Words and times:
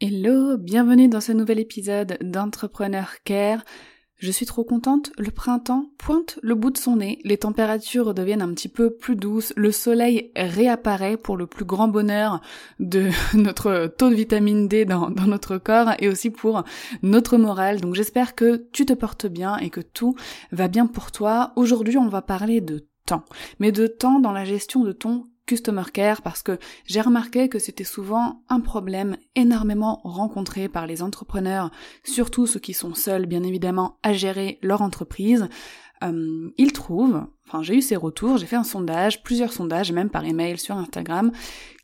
Hello, 0.00 0.58
bienvenue 0.58 1.06
dans 1.06 1.20
ce 1.20 1.30
nouvel 1.30 1.60
épisode 1.60 2.18
d'Entrepreneur 2.20 3.22
Care. 3.24 3.64
Je 4.16 4.32
suis 4.32 4.44
trop 4.44 4.64
contente, 4.64 5.12
le 5.18 5.30
printemps 5.30 5.92
pointe 5.98 6.40
le 6.42 6.56
bout 6.56 6.70
de 6.70 6.78
son 6.78 6.96
nez, 6.96 7.20
les 7.22 7.38
températures 7.38 8.12
deviennent 8.12 8.42
un 8.42 8.52
petit 8.52 8.68
peu 8.68 8.90
plus 8.90 9.14
douces, 9.14 9.52
le 9.54 9.70
soleil 9.70 10.32
réapparaît 10.34 11.16
pour 11.16 11.36
le 11.36 11.46
plus 11.46 11.64
grand 11.64 11.86
bonheur 11.86 12.40
de 12.80 13.08
notre 13.34 13.86
taux 13.86 14.10
de 14.10 14.16
vitamine 14.16 14.66
D 14.66 14.84
dans, 14.84 15.10
notre 15.10 15.58
corps 15.58 15.92
et 16.00 16.08
aussi 16.08 16.30
pour 16.30 16.64
notre 17.02 17.36
morale. 17.36 17.80
Donc 17.80 17.94
j'espère 17.94 18.34
que 18.34 18.66
tu 18.72 18.86
te 18.86 18.94
portes 18.94 19.26
bien 19.26 19.58
et 19.58 19.70
que 19.70 19.80
tout 19.80 20.16
va 20.50 20.66
bien 20.66 20.86
pour 20.86 21.12
toi. 21.12 21.52
Aujourd'hui 21.54 21.98
on 21.98 22.08
va 22.08 22.20
parler 22.20 22.60
de 22.60 22.88
temps, 23.06 23.24
mais 23.60 23.70
de 23.70 23.86
temps 23.86 24.18
dans 24.18 24.32
la 24.32 24.44
gestion 24.44 24.82
de 24.82 24.90
ton 24.92 25.26
Customer 25.46 25.84
Care 25.92 26.22
parce 26.22 26.42
que 26.42 26.58
j'ai 26.86 27.00
remarqué 27.00 27.48
que 27.48 27.58
c'était 27.58 27.84
souvent 27.84 28.42
un 28.48 28.60
problème 28.60 29.16
énormément 29.34 30.00
rencontré 30.04 30.68
par 30.68 30.86
les 30.86 31.02
entrepreneurs, 31.02 31.70
surtout 32.02 32.46
ceux 32.46 32.60
qui 32.60 32.72
sont 32.72 32.94
seuls 32.94 33.26
bien 33.26 33.42
évidemment 33.42 33.98
à 34.02 34.12
gérer 34.12 34.58
leur 34.62 34.82
entreprise. 34.82 35.48
Euh, 36.02 36.50
ils 36.58 36.72
trouvent, 36.72 37.26
enfin 37.46 37.62
j'ai 37.62 37.76
eu 37.76 37.82
ces 37.82 37.96
retours, 37.96 38.38
j'ai 38.38 38.46
fait 38.46 38.56
un 38.56 38.64
sondage, 38.64 39.22
plusieurs 39.22 39.52
sondages, 39.52 39.92
même 39.92 40.10
par 40.10 40.24
email 40.24 40.58
sur 40.58 40.76
Instagram, 40.76 41.32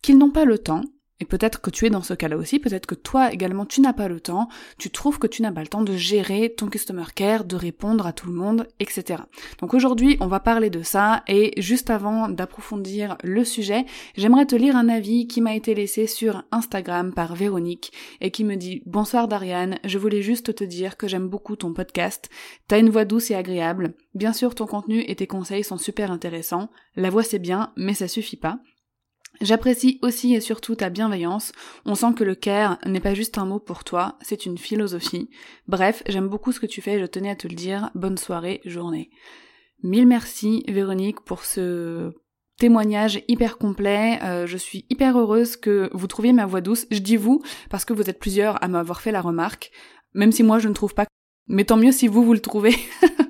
qu'ils 0.02 0.18
n'ont 0.18 0.30
pas 0.30 0.44
le 0.44 0.58
temps 0.58 0.82
et 1.20 1.26
peut-être 1.26 1.60
que 1.60 1.70
tu 1.70 1.86
es 1.86 1.90
dans 1.90 2.02
ce 2.02 2.14
cas-là 2.14 2.36
aussi, 2.36 2.58
peut-être 2.58 2.86
que 2.86 2.94
toi 2.94 3.32
également 3.32 3.66
tu 3.66 3.80
n'as 3.80 3.92
pas 3.92 4.08
le 4.08 4.20
temps, 4.20 4.48
tu 4.78 4.90
trouves 4.90 5.18
que 5.18 5.26
tu 5.26 5.42
n'as 5.42 5.52
pas 5.52 5.60
le 5.60 5.68
temps 5.68 5.82
de 5.82 5.94
gérer 5.94 6.54
ton 6.56 6.68
customer 6.68 7.04
care, 7.14 7.44
de 7.44 7.56
répondre 7.56 8.06
à 8.06 8.12
tout 8.12 8.26
le 8.26 8.32
monde, 8.32 8.66
etc. 8.80 9.22
Donc 9.60 9.74
aujourd'hui 9.74 10.16
on 10.20 10.26
va 10.26 10.40
parler 10.40 10.70
de 10.70 10.82
ça 10.82 11.22
et 11.28 11.52
juste 11.60 11.90
avant 11.90 12.28
d'approfondir 12.28 13.18
le 13.22 13.44
sujet, 13.44 13.84
j'aimerais 14.16 14.46
te 14.46 14.56
lire 14.56 14.76
un 14.76 14.88
avis 14.88 15.26
qui 15.26 15.40
m'a 15.40 15.54
été 15.54 15.74
laissé 15.74 16.06
sur 16.06 16.42
Instagram 16.52 17.12
par 17.12 17.34
Véronique 17.34 17.92
et 18.20 18.30
qui 18.30 18.44
me 18.44 18.56
dit 18.56 18.82
Bonsoir 18.86 19.28
Dariane, 19.28 19.78
je 19.84 19.98
voulais 19.98 20.22
juste 20.22 20.54
te 20.54 20.64
dire 20.64 20.96
que 20.96 21.06
j'aime 21.06 21.28
beaucoup 21.28 21.56
ton 21.56 21.74
podcast, 21.74 22.30
t'as 22.66 22.78
une 22.78 22.90
voix 22.90 23.04
douce 23.04 23.30
et 23.30 23.34
agréable, 23.34 23.94
bien 24.14 24.32
sûr 24.32 24.54
ton 24.54 24.66
contenu 24.66 25.04
et 25.06 25.16
tes 25.16 25.26
conseils 25.26 25.64
sont 25.64 25.78
super 25.78 26.10
intéressants, 26.10 26.70
la 26.96 27.10
voix 27.10 27.22
c'est 27.22 27.38
bien 27.38 27.72
mais 27.76 27.94
ça 27.94 28.08
suffit 28.08 28.36
pas. 28.36 28.58
J'apprécie 29.40 29.98
aussi 30.02 30.34
et 30.34 30.40
surtout 30.40 30.74
ta 30.74 30.90
bienveillance. 30.90 31.52
On 31.86 31.94
sent 31.94 32.12
que 32.14 32.24
le 32.24 32.34
care 32.34 32.78
n'est 32.84 33.00
pas 33.00 33.14
juste 33.14 33.38
un 33.38 33.46
mot 33.46 33.58
pour 33.58 33.84
toi, 33.84 34.18
c'est 34.20 34.44
une 34.44 34.58
philosophie. 34.58 35.30
Bref, 35.66 36.02
j'aime 36.06 36.28
beaucoup 36.28 36.52
ce 36.52 36.60
que 36.60 36.66
tu 36.66 36.82
fais 36.82 37.00
je 37.00 37.06
tenais 37.06 37.30
à 37.30 37.36
te 37.36 37.48
le 37.48 37.54
dire. 37.54 37.90
Bonne 37.94 38.18
soirée, 38.18 38.60
journée. 38.66 39.10
Mille 39.82 40.06
merci 40.06 40.62
Véronique 40.68 41.20
pour 41.20 41.44
ce 41.44 42.12
témoignage 42.58 43.22
hyper 43.28 43.56
complet. 43.56 44.18
Euh, 44.22 44.46
je 44.46 44.58
suis 44.58 44.84
hyper 44.90 45.18
heureuse 45.18 45.56
que 45.56 45.88
vous 45.94 46.06
trouviez 46.06 46.34
ma 46.34 46.44
voix 46.44 46.60
douce. 46.60 46.86
Je 46.90 46.98
dis 46.98 47.16
vous 47.16 47.42
parce 47.70 47.86
que 47.86 47.94
vous 47.94 48.10
êtes 48.10 48.18
plusieurs 48.18 48.62
à 48.62 48.68
m'avoir 48.68 49.00
fait 49.00 49.10
la 49.10 49.22
remarque, 49.22 49.70
même 50.12 50.32
si 50.32 50.42
moi 50.42 50.58
je 50.58 50.68
ne 50.68 50.74
trouve 50.74 50.92
pas. 50.92 51.06
Mais 51.48 51.64
tant 51.64 51.78
mieux 51.78 51.92
si 51.92 52.08
vous 52.08 52.22
vous 52.22 52.34
le 52.34 52.40
trouvez. 52.40 52.76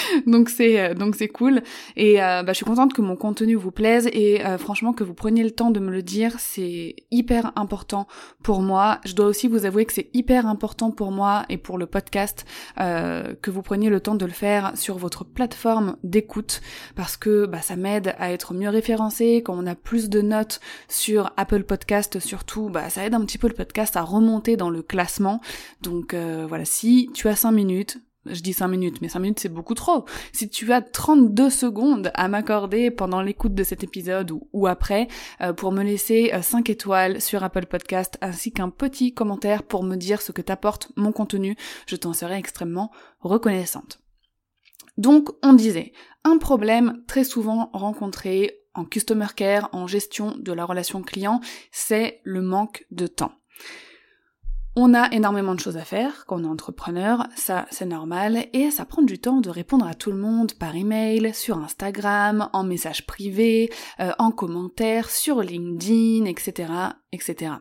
donc 0.26 0.48
c'est 0.48 0.80
euh, 0.80 0.94
donc 0.94 1.16
c'est 1.16 1.28
cool. 1.28 1.62
Et 1.96 2.22
euh, 2.22 2.42
bah, 2.42 2.52
je 2.52 2.56
suis 2.56 2.64
contente 2.64 2.92
que 2.92 3.02
mon 3.02 3.16
contenu 3.16 3.54
vous 3.54 3.70
plaise 3.70 4.08
et 4.12 4.44
euh, 4.44 4.58
franchement 4.58 4.92
que 4.92 5.04
vous 5.04 5.14
preniez 5.14 5.42
le 5.42 5.50
temps 5.50 5.70
de 5.70 5.80
me 5.80 5.90
le 5.90 6.02
dire 6.02 6.36
c'est 6.38 6.96
hyper 7.10 7.52
important 7.56 8.06
pour 8.42 8.62
moi. 8.62 9.00
Je 9.04 9.14
dois 9.14 9.26
aussi 9.26 9.48
vous 9.48 9.64
avouer 9.66 9.84
que 9.84 9.92
c'est 9.92 10.10
hyper 10.14 10.46
important 10.46 10.90
pour 10.90 11.10
moi 11.10 11.44
et 11.48 11.58
pour 11.58 11.78
le 11.78 11.86
podcast 11.86 12.44
que 12.76 13.50
vous 13.50 13.62
preniez 13.62 13.90
le 13.90 14.00
temps 14.00 14.14
de 14.14 14.26
le 14.26 14.32
faire 14.32 14.72
sur 14.76 14.96
votre 14.96 15.24
plateforme 15.24 15.96
d'écoute 16.02 16.60
parce 16.96 17.16
que 17.16 17.46
bah, 17.46 17.60
ça 17.60 17.76
m'aide 17.76 18.14
à 18.18 18.32
être 18.32 18.54
mieux 18.54 18.68
référencé 18.68 19.42
quand 19.44 19.54
on 19.56 19.66
a 19.66 19.74
plus 19.74 20.08
de 20.08 20.20
notes 20.20 20.60
sur 20.88 21.32
Apple 21.36 21.64
Podcast 21.64 22.18
surtout 22.18 22.68
bah 22.68 22.90
ça 22.90 23.04
aide 23.04 23.14
un 23.14 23.24
petit 23.24 23.38
peu 23.38 23.48
le 23.48 23.54
podcast 23.54 23.96
à 23.96 24.02
remonter 24.02 24.56
dans 24.56 24.70
le 24.70 24.82
classement. 24.82 25.40
Donc 25.82 26.14
voilà 26.14 26.64
si 26.64 27.10
tu 27.14 27.28
as 27.28 27.36
5 27.36 27.52
minutes 27.52 27.98
je 28.26 28.40
dis 28.40 28.52
5 28.52 28.68
minutes, 28.68 29.00
mais 29.00 29.08
5 29.08 29.20
minutes 29.20 29.40
c'est 29.40 29.48
beaucoup 29.48 29.74
trop. 29.74 30.04
Si 30.32 30.48
tu 30.48 30.72
as 30.72 30.80
32 30.80 31.50
secondes 31.50 32.10
à 32.14 32.28
m'accorder 32.28 32.90
pendant 32.90 33.22
l'écoute 33.22 33.54
de 33.54 33.64
cet 33.64 33.84
épisode 33.84 34.32
ou, 34.52 34.66
après 34.66 35.08
euh, 35.40 35.52
pour 35.52 35.72
me 35.72 35.82
laisser 35.82 36.32
5 36.40 36.68
euh, 36.68 36.72
étoiles 36.72 37.20
sur 37.20 37.42
Apple 37.42 37.66
Podcast 37.66 38.18
ainsi 38.20 38.52
qu'un 38.52 38.70
petit 38.70 39.12
commentaire 39.12 39.62
pour 39.62 39.82
me 39.82 39.96
dire 39.96 40.22
ce 40.22 40.32
que 40.32 40.42
t'apporte 40.42 40.90
mon 40.96 41.12
contenu, 41.12 41.56
je 41.86 41.96
t'en 41.96 42.12
serai 42.12 42.36
extrêmement 42.36 42.90
reconnaissante. 43.20 44.00
Donc 44.98 45.30
on 45.42 45.52
disait, 45.52 45.92
un 46.24 46.38
problème 46.38 47.02
très 47.06 47.24
souvent 47.24 47.70
rencontré 47.72 48.58
en 48.74 48.84
customer 48.84 49.26
care, 49.36 49.68
en 49.72 49.86
gestion 49.86 50.34
de 50.38 50.52
la 50.52 50.64
relation 50.64 51.02
client, 51.02 51.40
c'est 51.70 52.20
le 52.24 52.42
manque 52.42 52.86
de 52.90 53.06
temps. 53.06 53.32
On 54.74 54.94
a 54.94 55.12
énormément 55.12 55.54
de 55.54 55.60
choses 55.60 55.76
à 55.76 55.84
faire 55.84 56.24
quand 56.26 56.40
on 56.40 56.44
est 56.44 56.48
entrepreneur, 56.48 57.26
ça 57.36 57.66
c'est 57.70 57.84
normal, 57.84 58.46
et 58.54 58.70
ça 58.70 58.86
prend 58.86 59.02
du 59.02 59.18
temps 59.18 59.42
de 59.42 59.50
répondre 59.50 59.86
à 59.86 59.92
tout 59.92 60.10
le 60.10 60.16
monde 60.16 60.54
par 60.54 60.74
email, 60.74 61.34
sur 61.34 61.58
Instagram, 61.58 62.48
en 62.54 62.64
message 62.64 63.04
privé, 63.04 63.68
euh, 64.00 64.12
en 64.18 64.30
commentaire, 64.30 65.10
sur 65.10 65.42
LinkedIn, 65.42 66.24
etc., 66.24 66.72
etc. 67.12 67.52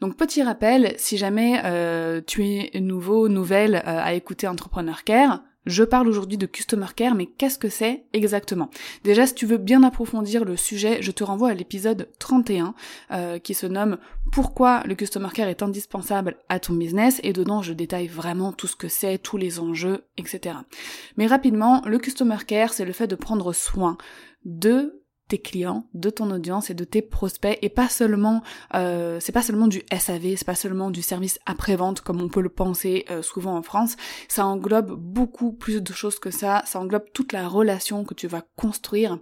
Donc 0.00 0.16
petit 0.16 0.44
rappel, 0.44 0.94
si 0.98 1.16
jamais 1.16 1.62
euh, 1.64 2.20
tu 2.24 2.46
es 2.46 2.78
nouveau, 2.78 3.28
nouvelle 3.28 3.74
euh, 3.74 3.82
à 4.00 4.14
écouter 4.14 4.46
Entrepreneur 4.46 5.02
Care, 5.02 5.42
je 5.66 5.84
parle 5.84 6.08
aujourd'hui 6.08 6.38
de 6.38 6.46
Customer 6.46 6.86
Care, 6.94 7.14
mais 7.14 7.26
qu'est-ce 7.26 7.58
que 7.58 7.68
c'est 7.68 8.04
exactement? 8.12 8.70
Déjà, 9.04 9.26
si 9.26 9.34
tu 9.34 9.46
veux 9.46 9.58
bien 9.58 9.82
approfondir 9.82 10.44
le 10.44 10.56
sujet, 10.56 11.02
je 11.02 11.10
te 11.10 11.22
renvoie 11.22 11.50
à 11.50 11.54
l'épisode 11.54 12.08
31 12.18 12.74
euh, 13.10 13.38
qui 13.38 13.54
se 13.54 13.66
nomme 13.66 13.98
Pourquoi 14.32 14.82
le 14.86 14.94
Customer 14.94 15.28
Care 15.34 15.48
est 15.48 15.62
indispensable 15.62 16.36
à 16.48 16.60
ton 16.60 16.74
business? 16.74 17.20
Et 17.22 17.32
dedans 17.32 17.62
je 17.62 17.72
détaille 17.72 18.08
vraiment 18.08 18.52
tout 18.52 18.66
ce 18.66 18.76
que 18.76 18.88
c'est, 18.88 19.18
tous 19.18 19.36
les 19.36 19.60
enjeux, 19.60 20.04
etc. 20.16 20.56
Mais 21.16 21.26
rapidement, 21.26 21.82
le 21.86 21.98
Customer 21.98 22.38
Care, 22.46 22.72
c'est 22.72 22.84
le 22.84 22.92
fait 22.92 23.06
de 23.06 23.16
prendre 23.16 23.52
soin 23.52 23.98
de 24.44 24.99
tes 25.30 25.38
clients, 25.38 25.86
de 25.94 26.10
ton 26.10 26.30
audience 26.32 26.70
et 26.70 26.74
de 26.74 26.84
tes 26.84 27.02
prospects 27.02 27.56
et 27.62 27.68
pas 27.68 27.88
seulement 27.88 28.42
euh, 28.74 29.18
c'est 29.20 29.32
pas 29.32 29.42
seulement 29.42 29.68
du 29.68 29.82
SAV, 29.96 30.34
c'est 30.36 30.44
pas 30.44 30.56
seulement 30.56 30.90
du 30.90 31.02
service 31.02 31.38
après-vente 31.46 32.00
comme 32.00 32.20
on 32.20 32.28
peut 32.28 32.40
le 32.40 32.48
penser 32.48 33.04
euh, 33.10 33.22
souvent 33.22 33.56
en 33.56 33.62
France, 33.62 33.96
ça 34.28 34.44
englobe 34.44 34.92
beaucoup 34.92 35.52
plus 35.52 35.82
de 35.82 35.92
choses 35.92 36.18
que 36.18 36.32
ça, 36.32 36.62
ça 36.66 36.80
englobe 36.80 37.04
toute 37.14 37.32
la 37.32 37.48
relation 37.48 38.04
que 38.04 38.14
tu 38.14 38.26
vas 38.26 38.42
construire 38.56 39.18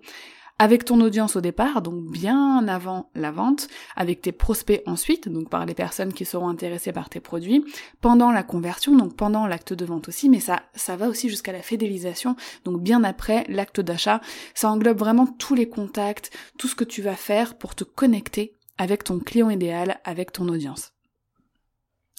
avec 0.59 0.85
ton 0.85 1.01
audience 1.01 1.37
au 1.37 1.41
départ, 1.41 1.83
donc 1.83 2.11
bien 2.11 2.67
avant 2.67 3.11
la 3.15 3.31
vente, 3.31 3.69
avec 3.95 4.21
tes 4.21 4.33
prospects 4.33 4.83
ensuite, 4.87 5.29
donc 5.29 5.49
par 5.49 5.67
les 5.67 5.75
personnes 5.75 6.13
qui 6.13 6.25
seront 6.25 6.49
intéressées 6.49 6.93
par 6.93 7.09
tes 7.09 7.21
produits, 7.21 7.65
pendant 8.01 8.33
la 8.33 8.43
conversion, 8.43 8.97
donc 8.97 9.17
pendant 9.17 9.47
l'acte 9.47 9.73
de 9.73 9.85
vente 9.85 10.09
aussi, 10.09 10.29
mais 10.29 10.41
ça, 10.41 10.63
ça 10.75 10.97
va 10.97 11.09
aussi 11.09 11.29
jusqu'à 11.29 11.53
la 11.53 11.63
fidélisation, 11.63 12.35
donc 12.65 12.83
bien 12.83 13.05
après 13.05 13.45
l'acte 13.49 13.81
d'achat. 13.81 14.21
Ça 14.55 14.71
englobe 14.71 14.99
vraiment 14.99 15.27
tous 15.27 15.55
les 15.55 15.69
contacts, 15.69 16.31
tout 16.59 16.67
ce 16.67 16.75
que 16.75 16.85
tu 16.85 17.03
vas 17.03 17.17
faire 17.17 17.57
pour 17.57 17.75
te 17.75 17.85
connecter 17.85 18.55
avec 18.79 19.05
ton 19.05 19.21
client 19.21 19.51
idéal, 19.51 20.01
avec 20.05 20.33
ton 20.33 20.49
audience. 20.49 20.93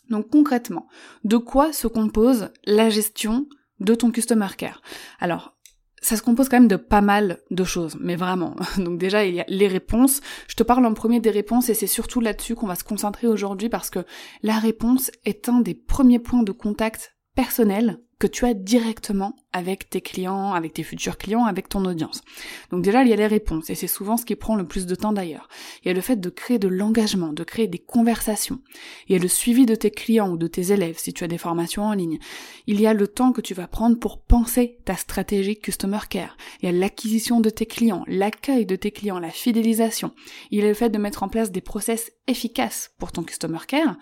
Donc 0.10 0.30
concrètement, 0.30 0.88
de 1.24 1.38
quoi 1.38 1.74
se 1.74 1.88
compose 1.88 2.50
la 2.66 2.90
gestion 2.90 3.48
de 3.80 3.96
ton 3.96 4.12
customer 4.12 4.50
care? 4.58 4.82
Alors, 5.20 5.56
ça 6.02 6.16
se 6.16 6.22
compose 6.22 6.50
quand 6.50 6.60
même 6.60 6.68
de 6.68 6.76
pas 6.76 7.02
mal 7.02 7.40
de 7.52 7.64
choses, 7.64 7.98
mais 8.00 8.16
vraiment. 8.16 8.56
Donc 8.78 8.98
déjà, 8.98 9.26
il 9.26 9.36
y 9.36 9.42
a 9.42 9.46
les 9.48 9.68
réponses. 9.68 10.22
Je 10.48 10.56
te 10.56 10.64
parle 10.64 10.86
en 10.86 10.94
premier 10.94 11.20
des 11.20 11.32
réponses 11.32 11.70
et 11.70 11.74
c'est 11.74 11.88
surtout 11.88 12.22
là-dessus 12.22 12.56
qu'on 12.56 12.68
va 12.68 12.76
se 12.76 12.84
concentrer 12.84 13.28
aujourd'hui 13.28 13.70
parce 13.70 13.90
que 13.90 14.06
la 14.44 14.58
réponse 14.60 15.12
est 15.26 15.50
un 15.50 15.60
des 15.60 15.74
premiers 15.74 16.20
points 16.20 16.44
de 16.44 16.52
contact 16.52 17.16
personnel 17.36 18.00
que 18.20 18.28
tu 18.28 18.46
as 18.46 18.54
directement 18.54 19.36
avec 19.54 19.90
tes 19.90 20.02
clients, 20.02 20.54
avec 20.54 20.74
tes 20.74 20.84
futurs 20.84 21.18
clients, 21.18 21.46
avec 21.46 21.70
ton 21.70 21.86
audience. 21.86 22.22
Donc 22.70 22.84
déjà, 22.84 23.02
il 23.02 23.10
y 23.10 23.14
a 23.14 23.16
les 23.16 23.28
réponses, 23.28 23.70
et 23.70 23.76
c'est 23.76 23.88
souvent 23.88 24.18
ce 24.18 24.26
qui 24.26 24.36
prend 24.36 24.56
le 24.56 24.68
plus 24.68 24.86
de 24.86 24.94
temps 24.94 25.14
d'ailleurs. 25.14 25.48
Il 25.82 25.88
y 25.88 25.92
a 25.92 25.94
le 25.94 26.02
fait 26.02 26.18
de 26.18 26.30
créer 26.30 26.60
de 26.60 26.68
l'engagement, 26.68 27.32
de 27.32 27.44
créer 27.46 27.68
des 27.68 27.80
conversations. 27.80 28.60
Il 29.08 29.14
y 29.14 29.16
a 29.20 29.22
le 29.22 29.28
suivi 29.30 29.66
de 29.66 29.74
tes 29.74 29.90
clients 29.90 30.30
ou 30.30 30.38
de 30.38 30.48
tes 30.48 30.74
élèves 30.74 31.00
si 31.00 31.14
tu 31.14 31.24
as 31.24 31.28
des 31.28 31.38
formations 31.38 31.84
en 31.84 31.94
ligne. 31.94 32.20
Il 32.68 32.80
y 32.82 32.88
a 32.88 32.94
le 32.94 33.08
temps 33.08 33.32
que 33.32 33.42
tu 33.42 33.54
vas 33.54 33.68
prendre 33.68 33.98
pour 33.98 34.20
penser 34.20 34.78
ta 34.84 34.98
stratégie 34.98 35.58
Customer 35.58 36.00
Care. 36.10 36.36
Il 36.62 36.66
y 36.66 36.70
a 36.70 36.78
l'acquisition 36.78 37.40
de 37.40 37.50
tes 37.50 37.66
clients, 37.66 38.04
l'accueil 38.08 38.66
de 38.66 38.76
tes 38.76 38.92
clients, 38.92 39.20
la 39.20 39.32
fidélisation. 39.32 40.12
Il 40.52 40.60
y 40.60 40.62
a 40.62 40.68
le 40.68 40.74
fait 40.74 40.90
de 40.90 40.98
mettre 40.98 41.24
en 41.24 41.30
place 41.30 41.52
des 41.52 41.62
process 41.62 42.12
efficaces 42.28 42.92
pour 43.00 43.14
ton 43.14 43.24
Customer 43.24 43.60
Care 43.66 43.96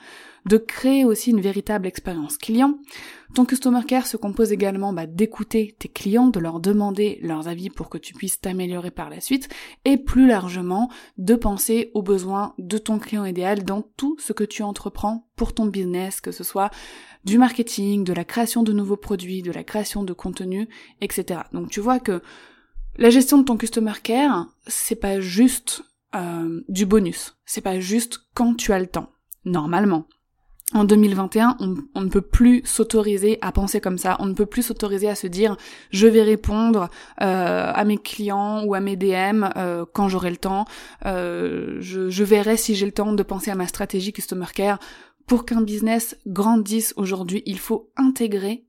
de 0.47 0.57
créer 0.57 1.03
aussi 1.03 1.31
une 1.31 1.41
véritable 1.41 1.87
expérience 1.87 2.37
client. 2.37 2.79
Ton 3.35 3.45
Customer 3.45 3.81
Care 3.85 4.06
se 4.07 4.17
compose 4.17 4.51
également 4.51 4.93
bah, 4.93 5.05
d'écouter 5.05 5.75
tes 5.77 5.89
clients, 5.89 6.27
de 6.27 6.39
leur 6.39 6.59
demander 6.59 7.19
leurs 7.21 7.47
avis 7.47 7.69
pour 7.69 7.89
que 7.89 7.97
tu 7.97 8.13
puisses 8.13 8.41
t'améliorer 8.41 8.91
par 8.91 9.09
la 9.09 9.21
suite, 9.21 9.49
et 9.85 9.97
plus 9.97 10.27
largement 10.27 10.89
de 11.17 11.35
penser 11.35 11.91
aux 11.93 12.01
besoins 12.01 12.55
de 12.57 12.77
ton 12.77 12.97
client 12.97 13.25
idéal 13.25 13.63
dans 13.63 13.83
tout 13.97 14.17
ce 14.19 14.33
que 14.33 14.43
tu 14.43 14.63
entreprends 14.63 15.27
pour 15.35 15.53
ton 15.53 15.65
business, 15.65 16.21
que 16.21 16.31
ce 16.31 16.43
soit 16.43 16.71
du 17.23 17.37
marketing, 17.37 18.03
de 18.03 18.13
la 18.13 18.23
création 18.23 18.63
de 18.63 18.73
nouveaux 18.73 18.97
produits, 18.97 19.41
de 19.41 19.51
la 19.51 19.63
création 19.63 20.03
de 20.03 20.13
contenu, 20.13 20.67
etc. 21.01 21.41
Donc 21.53 21.69
tu 21.69 21.81
vois 21.81 21.99
que 21.99 22.21
la 22.97 23.09
gestion 23.09 23.37
de 23.37 23.43
ton 23.43 23.57
Customer 23.57 23.93
Care, 24.01 24.47
c'est 24.65 24.95
pas 24.95 25.19
juste 25.19 25.83
euh, 26.15 26.61
du 26.69 26.85
bonus, 26.85 27.37
c'est 27.45 27.61
pas 27.61 27.79
juste 27.79 28.21
quand 28.33 28.55
tu 28.55 28.71
as 28.71 28.79
le 28.79 28.87
temps, 28.87 29.11
normalement 29.45 30.07
en 30.73 30.83
2021, 30.83 31.57
on, 31.95 32.01
ne 32.01 32.09
peut 32.09 32.21
plus 32.21 32.61
s'autoriser 32.65 33.37
à 33.41 33.53
penser 33.53 33.79
comme 33.79 33.97
ça, 33.97 34.17
on 34.19 34.25
ne 34.25 34.33
peut 34.33 34.45
plus 34.45 34.63
s'autoriser 34.63 35.07
à 35.07 35.15
se 35.15 35.25
dire 35.25 35.55
je 35.91 36.07
vais 36.07 36.23
répondre 36.23 36.89
euh, 37.21 37.71
à 37.73 37.85
mes 37.85 37.97
clients 37.97 38.65
ou 38.65 38.73
à 38.73 38.81
mes 38.81 38.97
DM 38.97 39.45
euh, 39.55 39.85
quand 39.93 40.09
j'aurai 40.09 40.29
le 40.29 40.37
temps, 40.37 40.65
euh, 41.05 41.77
je, 41.79 42.09
je 42.09 42.23
verrai 42.25 42.57
si 42.57 42.75
j'ai 42.75 42.85
le 42.85 42.91
temps 42.91 43.13
de 43.13 43.23
penser 43.23 43.49
à 43.49 43.55
ma 43.55 43.67
stratégie 43.67 44.11
Customer 44.11 44.47
Care. 44.53 44.77
Pour 45.25 45.45
qu'un 45.45 45.61
business 45.61 46.17
grandisse 46.25 46.93
aujourd'hui, 46.97 47.43
il 47.45 47.59
faut 47.59 47.89
intégrer 47.97 48.66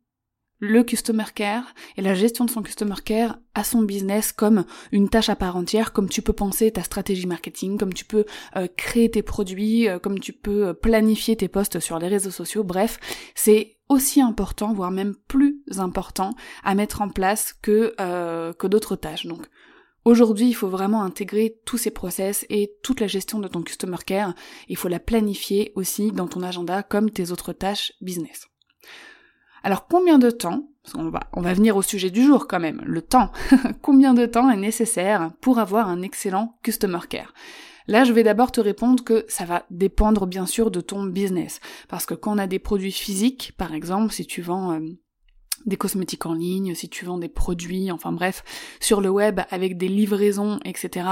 le 0.60 0.82
customer 0.82 1.25
care 1.34 1.75
et 1.96 2.02
la 2.02 2.14
gestion 2.14 2.44
de 2.44 2.50
son 2.50 2.62
customer 2.62 2.96
care 3.05 3.38
à 3.55 3.64
son 3.64 3.82
business 3.82 4.32
comme 4.32 4.64
une 4.93 5.08
tâche 5.08 5.28
à 5.28 5.37
part 5.37 5.56
entière, 5.56 5.93
comme 5.93 6.08
tu 6.08 6.22
peux 6.22 6.32
penser 6.32 6.70
ta 6.70 6.82
stratégie 6.82 7.26
marketing, 7.26 7.78
comme 7.78 7.94
tu 7.94 8.05
peux 8.05 8.25
euh, 8.56 8.66
créer 8.76 9.10
tes 9.10 9.22
produits, 9.22 9.88
euh, 9.88 9.99
comme 9.99 10.19
tu 10.19 10.32
peux 10.32 10.69
euh, 10.69 10.75
planifier 10.75 11.37
tes 11.37 11.49
posts 11.49 11.81
sur 11.81 11.99
les 11.99 12.08
réseaux 12.08 12.31
sociaux, 12.31 12.64
bref, 12.64 12.99
c'est 13.34 13.76
aussi 13.88 14.20
important, 14.20 14.72
voire 14.75 14.90
même 14.90 15.14
plus 15.28 15.62
important 15.78 16.34
à 16.64 16.75
mettre 16.75 17.00
en 17.00 17.08
place 17.08 17.54
que, 17.62 17.94
que 18.52 18.66
d'autres 18.66 18.96
tâches. 18.96 19.25
Donc 19.25 19.46
Aujourd'hui, 20.04 20.49
il 20.49 20.54
faut 20.54 20.69
vraiment 20.69 21.02
intégrer 21.02 21.58
tous 21.66 21.76
ces 21.76 21.90
process 21.90 22.46
et 22.49 22.72
toute 22.82 23.00
la 23.00 23.06
gestion 23.06 23.40
de 23.40 23.49
ton 23.49 23.62
customer 23.62 23.99
care. 24.06 24.34
Il 24.69 24.76
faut 24.76 24.88
la 24.88 25.00
planifier 25.00 25.72
aussi 25.75 26.12
dans 26.12 26.26
ton 26.26 26.43
agenda 26.43 26.82
comme 26.82 27.11
tes 27.11 27.31
autres 27.31 27.52
tâches 27.52 27.93
business. 28.00 28.46
Alors 29.62 29.87
combien 29.87 30.19
de 30.19 30.31
temps, 30.31 30.69
on 30.94 31.10
va, 31.10 31.20
on 31.32 31.40
va 31.40 31.55
venir 31.55 31.76
au 31.76 31.82
sujet 31.82 32.10
du 32.10 32.22
jour 32.22 32.46
quand 32.46 32.60
même, 32.60 32.82
le 32.87 33.02
temps, 33.02 33.32
combien 33.82 34.14
de 34.14 34.26
temps 34.26 34.50
est 34.50 34.56
nécessaire 34.56 35.31
pour 35.40 35.58
avoir 35.58 35.88
un 35.88 36.02
excellent 36.02 36.58
customer 36.62 37.00
care? 37.08 37.32
Là, 37.88 38.05
je 38.05 38.12
vais 38.12 38.22
d'abord 38.22 38.52
te 38.52 38.60
répondre 38.60 39.02
que 39.02 39.25
ça 39.28 39.46
va 39.46 39.64
dépendre 39.70 40.26
bien 40.26 40.44
sûr 40.44 40.70
de 40.70 40.82
ton 40.82 41.05
business. 41.05 41.58
Parce 41.88 42.05
que 42.05 42.12
quand 42.12 42.34
on 42.34 42.38
a 42.38 42.46
des 42.46 42.58
produits 42.58 42.93
physiques, 42.93 43.55
par 43.56 43.72
exemple, 43.72 44.12
si 44.12 44.26
tu 44.26 44.43
vends 44.43 44.72
euh, 44.72 44.81
des 45.66 45.76
cosmétiques 45.76 46.26
en 46.26 46.34
ligne, 46.34 46.75
si 46.75 46.88
tu 46.88 47.05
vends 47.05 47.19
des 47.19 47.28
produits, 47.28 47.90
enfin 47.90 48.12
bref, 48.12 48.44
sur 48.81 49.00
le 49.00 49.10
web 49.10 49.40
avec 49.50 49.76
des 49.76 49.88
livraisons, 49.88 50.58
etc. 50.64 51.06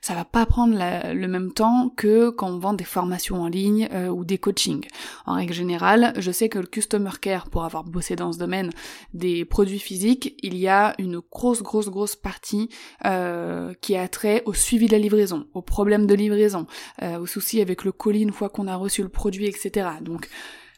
Ça 0.00 0.14
va 0.14 0.24
pas 0.24 0.46
prendre 0.46 0.76
le 1.12 1.28
même 1.28 1.52
temps 1.52 1.92
que 1.96 2.30
quand 2.30 2.48
on 2.48 2.58
vend 2.58 2.72
des 2.72 2.84
formations 2.84 3.42
en 3.42 3.48
ligne 3.48 3.88
euh, 3.92 4.08
ou 4.08 4.24
des 4.24 4.38
coachings. 4.38 4.86
En 5.26 5.34
règle 5.34 5.52
générale, 5.52 6.12
je 6.16 6.30
sais 6.30 6.48
que 6.48 6.58
le 6.58 6.66
customer 6.66 7.10
care, 7.20 7.48
pour 7.48 7.64
avoir 7.64 7.84
bossé 7.84 8.16
dans 8.16 8.32
ce 8.32 8.38
domaine 8.38 8.70
des 9.14 9.44
produits 9.44 9.78
physiques, 9.78 10.34
il 10.42 10.56
y 10.56 10.68
a 10.68 10.94
une 10.98 11.20
grosse, 11.30 11.62
grosse, 11.62 11.88
grosse 11.88 12.16
partie 12.16 12.68
euh, 13.04 13.72
qui 13.80 13.96
a 13.96 14.08
trait 14.08 14.42
au 14.46 14.54
suivi 14.54 14.86
de 14.86 14.92
la 14.92 14.98
livraison, 14.98 15.46
aux 15.54 15.62
problèmes 15.62 16.06
de 16.06 16.14
livraison, 16.14 16.66
euh, 17.02 17.18
aux 17.18 17.26
soucis 17.26 17.60
avec 17.60 17.84
le 17.84 17.92
colis 17.92 18.22
une 18.22 18.32
fois 18.32 18.48
qu'on 18.48 18.66
a 18.66 18.76
reçu 18.76 19.02
le 19.02 19.08
produit, 19.08 19.46
etc. 19.46 19.88
Donc 20.00 20.28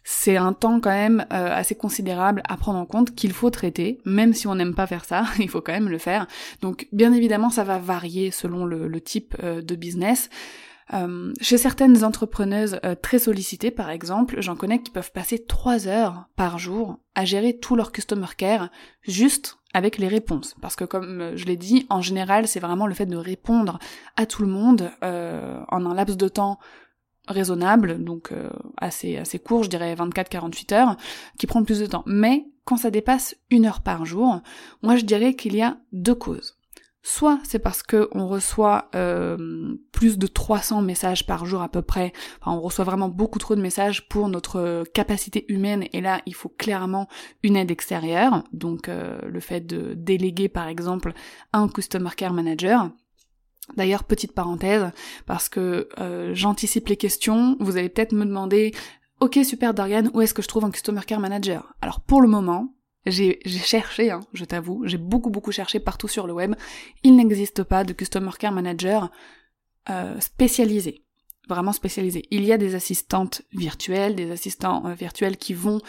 c'est 0.04 0.36
un 0.36 0.52
temps 0.52 0.80
quand 0.80 0.90
même 0.90 1.26
euh, 1.32 1.54
assez 1.54 1.74
considérable 1.74 2.42
à 2.48 2.56
prendre 2.56 2.78
en 2.78 2.86
compte 2.86 3.14
qu'il 3.14 3.32
faut 3.32 3.50
traiter, 3.50 4.00
même 4.04 4.34
si 4.34 4.46
on 4.46 4.54
n'aime 4.54 4.74
pas 4.74 4.86
faire 4.86 5.04
ça, 5.04 5.24
il 5.38 5.48
faut 5.48 5.60
quand 5.60 5.72
même 5.72 5.88
le 5.88 5.98
faire. 5.98 6.26
Donc 6.60 6.88
bien 6.92 7.12
évidemment 7.12 7.50
ça 7.50 7.64
va 7.64 7.78
varier 7.78 8.30
selon 8.30 8.64
le, 8.64 9.00
type 9.00 9.36
euh, 9.42 9.62
de 9.62 9.74
business. 9.74 10.28
Euh, 10.92 11.32
chez 11.40 11.56
certaines 11.56 12.04
entrepreneuses 12.04 12.78
très 13.02 13.18
sollicitées 13.18 13.70
par 13.70 13.90
exemple, 13.90 14.36
j'en 14.40 14.56
connais 14.56 14.82
qui 14.82 14.90
peuvent 14.90 15.12
passer 15.12 15.44
trois 15.44 15.86
heures 15.88 16.26
par 16.36 16.58
jour 16.58 16.98
à 17.14 17.24
gérer 17.24 17.56
tout 17.56 17.76
leur 17.76 17.92
customer 17.92 18.26
care 18.36 18.68
juste 19.02 19.58
avec 19.72 19.96
les 19.96 20.08
réponses. 20.08 20.54
Parce 20.60 20.76
que 20.76 20.84
comme 20.84 21.32
je 21.34 21.44
l'ai 21.46 21.56
dit, 21.56 21.86
en 21.88 22.02
général 22.02 22.46
c'est 22.46 22.60
vraiment 22.60 22.86
le 22.86 22.94
fait 22.94 23.06
de 23.06 23.16
répondre 23.16 23.78
à 24.16 24.26
tout 24.26 24.42
le 24.42 24.48
monde 24.48 24.90
en 25.00 25.86
un 25.86 25.94
laps 25.94 26.18
de 26.18 26.28
temps 26.28 26.58
raisonnable, 27.28 28.02
donc 28.02 28.32
euh, 28.32 28.50
assez 28.76 29.16
assez 29.16 29.38
court, 29.38 29.64
je 29.64 29.70
dirais 29.70 29.94
24-48 29.94 30.74
heures, 30.74 30.96
qui 31.38 31.46
prend 31.46 31.62
plus 31.62 31.80
de 31.80 31.86
temps. 31.86 32.02
Mais 32.06 32.46
quand 32.64 32.76
ça 32.76 32.90
dépasse 32.90 33.36
une 33.50 33.66
heure 33.66 33.82
par 33.82 34.04
jour, 34.04 34.40
moi 34.82 34.96
je 34.96 35.04
dirais 35.04 35.34
qu'il 35.34 35.54
y 35.54 35.62
a 35.62 35.78
deux 35.92 36.14
causes. 36.14 36.58
Soit 37.04 37.40
c'est 37.42 37.58
parce 37.58 37.82
que 37.82 38.08
on 38.12 38.28
reçoit 38.28 38.88
euh, 38.94 39.74
plus 39.90 40.18
de 40.18 40.28
300 40.28 40.82
messages 40.82 41.26
par 41.26 41.46
jour 41.46 41.60
à 41.60 41.68
peu 41.68 41.82
près, 41.82 42.12
enfin 42.40 42.56
on 42.56 42.60
reçoit 42.60 42.84
vraiment 42.84 43.08
beaucoup 43.08 43.40
trop 43.40 43.56
de 43.56 43.60
messages 43.60 44.08
pour 44.08 44.28
notre 44.28 44.84
capacité 44.94 45.44
humaine 45.52 45.86
et 45.92 46.00
là 46.00 46.22
il 46.26 46.34
faut 46.34 46.48
clairement 46.48 47.08
une 47.42 47.56
aide 47.56 47.72
extérieure, 47.72 48.44
donc 48.52 48.88
euh, 48.88 49.18
le 49.28 49.40
fait 49.40 49.66
de 49.66 49.94
déléguer 49.94 50.48
par 50.48 50.68
exemple 50.68 51.12
un 51.52 51.66
Customer 51.66 52.10
Care 52.16 52.32
Manager, 52.32 52.88
D'ailleurs, 53.76 54.04
petite 54.04 54.32
parenthèse, 54.32 54.90
parce 55.26 55.48
que 55.48 55.88
euh, 55.98 56.34
j'anticipe 56.34 56.88
les 56.88 56.96
questions, 56.96 57.56
vous 57.60 57.76
allez 57.76 57.88
peut-être 57.88 58.12
me 58.12 58.24
demander, 58.24 58.74
ok 59.20 59.38
super 59.44 59.72
Dorian, 59.72 60.10
où 60.12 60.20
est-ce 60.20 60.34
que 60.34 60.42
je 60.42 60.48
trouve 60.48 60.64
un 60.64 60.70
Customer 60.70 61.00
Care 61.06 61.20
Manager? 61.20 61.72
Alors 61.80 62.00
pour 62.00 62.20
le 62.20 62.28
moment, 62.28 62.74
j'ai 63.06 63.40
cherché, 63.46 64.10
hein, 64.10 64.20
je 64.32 64.44
t'avoue, 64.44 64.82
j'ai 64.86 64.98
beaucoup 64.98 65.30
beaucoup 65.30 65.52
cherché 65.52 65.80
partout 65.80 66.08
sur 66.08 66.26
le 66.26 66.32
web, 66.32 66.54
il 67.02 67.16
n'existe 67.16 67.62
pas 67.62 67.84
de 67.84 67.92
Customer 67.92 68.32
Care 68.38 68.52
Manager 68.52 69.10
euh, 69.90 70.18
spécialisé 70.20 71.04
vraiment 71.48 71.72
spécialisé. 71.72 72.24
Il 72.30 72.44
y 72.44 72.52
a 72.52 72.56
des 72.56 72.76
assistantes 72.76 73.42
virtuelles, 73.52 74.14
des 74.14 74.30
assistants 74.30 74.86
euh, 74.86 74.94
virtuels 74.94 75.36
qui 75.36 75.54
vont 75.54 75.80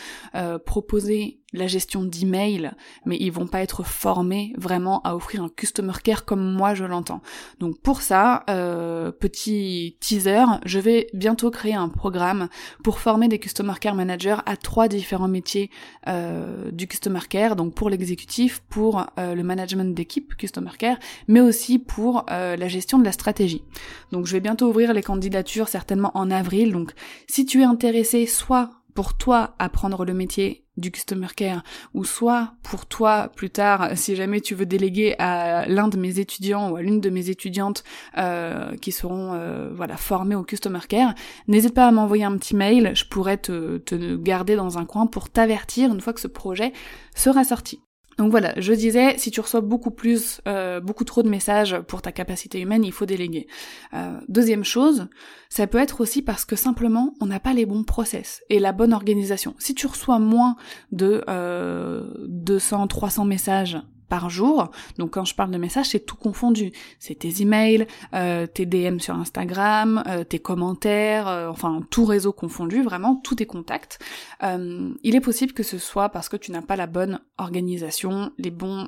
proposer 0.65 1.42
la 1.53 1.67
gestion 1.67 2.03
d'email, 2.03 2.71
mais 3.05 3.17
ils 3.19 3.31
vont 3.31 3.47
pas 3.47 3.61
être 3.61 3.83
formés 3.83 4.53
vraiment 4.57 5.01
à 5.03 5.15
offrir 5.15 5.43
un 5.43 5.49
customer 5.49 5.93
care 6.03 6.25
comme 6.25 6.53
moi 6.53 6.73
je 6.73 6.83
l'entends. 6.83 7.21
Donc 7.59 7.79
pour 7.79 8.01
ça, 8.01 8.43
euh, 8.49 9.11
petit 9.11 9.95
teaser, 9.99 10.45
je 10.65 10.79
vais 10.79 11.07
bientôt 11.13 11.51
créer 11.51 11.75
un 11.75 11.89
programme 11.89 12.49
pour 12.83 12.99
former 12.99 13.27
des 13.27 13.39
customer 13.39 13.73
care 13.79 13.95
managers 13.95 14.37
à 14.45 14.57
trois 14.57 14.87
différents 14.87 15.27
métiers 15.27 15.69
euh, 16.07 16.71
du 16.71 16.87
customer 16.87 17.21
care, 17.29 17.55
donc 17.55 17.75
pour 17.75 17.89
l'exécutif, 17.89 18.61
pour 18.69 19.05
euh, 19.19 19.35
le 19.35 19.43
management 19.43 19.93
d'équipe 19.93 20.35
customer 20.35 20.71
care, 20.77 20.97
mais 21.27 21.39
aussi 21.39 21.79
pour 21.79 22.25
la 22.29 22.67
gestion 22.67 22.97
de 22.99 23.05
la 23.05 23.11
stratégie. 23.11 23.63
Donc 24.11 24.25
je 24.25 24.33
vais 24.33 24.39
bientôt 24.39 24.67
ouvrir 24.69 24.93
les 24.93 25.03
candidatures 25.03 25.67
certainement 25.67 26.11
en 26.15 26.31
avril. 26.31 26.71
Donc 26.71 26.91
si 27.27 27.45
tu 27.45 27.61
es 27.61 27.63
intéressé 27.63 28.25
soit 28.25 28.82
pour 28.93 29.17
toi 29.17 29.55
apprendre 29.59 30.05
le 30.05 30.13
métier 30.13 30.65
du 30.75 30.91
customer 30.91 31.27
care 31.35 31.63
ou 31.93 32.03
soit 32.03 32.53
pour 32.63 32.85
toi 32.85 33.29
plus 33.35 33.49
tard 33.49 33.91
si 33.95 34.15
jamais 34.15 34.41
tu 34.41 34.55
veux 34.55 34.65
déléguer 34.65 35.15
à 35.19 35.67
l'un 35.67 35.87
de 35.87 35.97
mes 35.97 36.19
étudiants 36.19 36.71
ou 36.71 36.75
à 36.75 36.81
l'une 36.81 36.99
de 36.99 37.09
mes 37.09 37.29
étudiantes 37.29 37.83
euh, 38.17 38.75
qui 38.77 38.91
seront 38.91 39.33
euh, 39.33 39.69
voilà 39.73 39.97
formés 39.97 40.35
au 40.35 40.43
customer 40.43 40.79
care 40.87 41.13
n'hésite 41.47 41.73
pas 41.73 41.87
à 41.87 41.91
m'envoyer 41.91 42.23
un 42.23 42.37
petit 42.37 42.55
mail. 42.55 42.91
Je 42.95 43.05
pourrais 43.05 43.37
te, 43.37 43.77
te 43.77 44.15
garder 44.15 44.55
dans 44.55 44.77
un 44.77 44.85
coin 44.85 45.05
pour 45.05 45.29
t'avertir 45.29 45.91
une 45.91 46.01
fois 46.01 46.13
que 46.13 46.21
ce 46.21 46.27
projet 46.27 46.73
sera 47.15 47.43
sorti 47.43 47.81
donc 48.17 48.31
voilà, 48.31 48.53
je 48.57 48.73
disais, 48.73 49.17
si 49.17 49.31
tu 49.31 49.39
reçois 49.39 49.61
beaucoup 49.61 49.91
plus, 49.91 50.41
euh, 50.47 50.79
beaucoup 50.79 51.03
trop 51.03 51.23
de 51.23 51.29
messages 51.29 51.79
pour 51.87 52.01
ta 52.01 52.11
capacité 52.11 52.59
humaine, 52.59 52.83
il 52.83 52.91
faut 52.91 53.05
déléguer. 53.05 53.47
Euh, 53.93 54.19
deuxième 54.27 54.63
chose, 54.63 55.07
ça 55.49 55.67
peut 55.67 55.77
être 55.77 56.01
aussi 56.01 56.21
parce 56.21 56.45
que 56.45 56.55
simplement 56.55 57.13
on 57.21 57.25
n'a 57.25 57.39
pas 57.39 57.53
les 57.53 57.65
bons 57.65 57.83
process 57.83 58.41
et 58.49 58.59
la 58.59 58.71
bonne 58.71 58.93
organisation. 58.93 59.55
Si 59.59 59.73
tu 59.75 59.87
reçois 59.87 60.19
moins 60.19 60.55
de 60.91 61.23
euh, 61.27 62.03
200, 62.27 62.87
300 62.87 63.25
messages 63.25 63.77
par 64.13 64.29
jour. 64.29 64.69
Donc 64.99 65.09
quand 65.15 65.25
je 65.25 65.33
parle 65.33 65.49
de 65.49 65.57
messages, 65.57 65.87
c'est 65.87 66.05
tout 66.05 66.15
confondu. 66.15 66.71
C'est 66.99 67.15
tes 67.15 67.41
emails, 67.41 67.87
euh, 68.13 68.45
tes 68.45 68.67
DM 68.67 68.99
sur 68.99 69.15
Instagram, 69.15 70.03
euh, 70.05 70.23
tes 70.23 70.37
commentaires, 70.37 71.27
euh, 71.27 71.49
enfin 71.49 71.81
tout 71.89 72.05
réseau 72.05 72.31
confondu, 72.31 72.83
vraiment 72.83 73.15
tous 73.15 73.33
tes 73.33 73.47
contacts. 73.47 73.97
il 74.43 75.15
est 75.15 75.21
possible 75.21 75.53
que 75.53 75.63
ce 75.63 75.79
soit 75.79 76.09
parce 76.09 76.29
que 76.29 76.37
tu 76.37 76.51
n'as 76.51 76.61
pas 76.61 76.75
la 76.75 76.85
bonne 76.85 77.21
organisation, 77.39 78.31
les 78.37 78.51
bons 78.51 78.85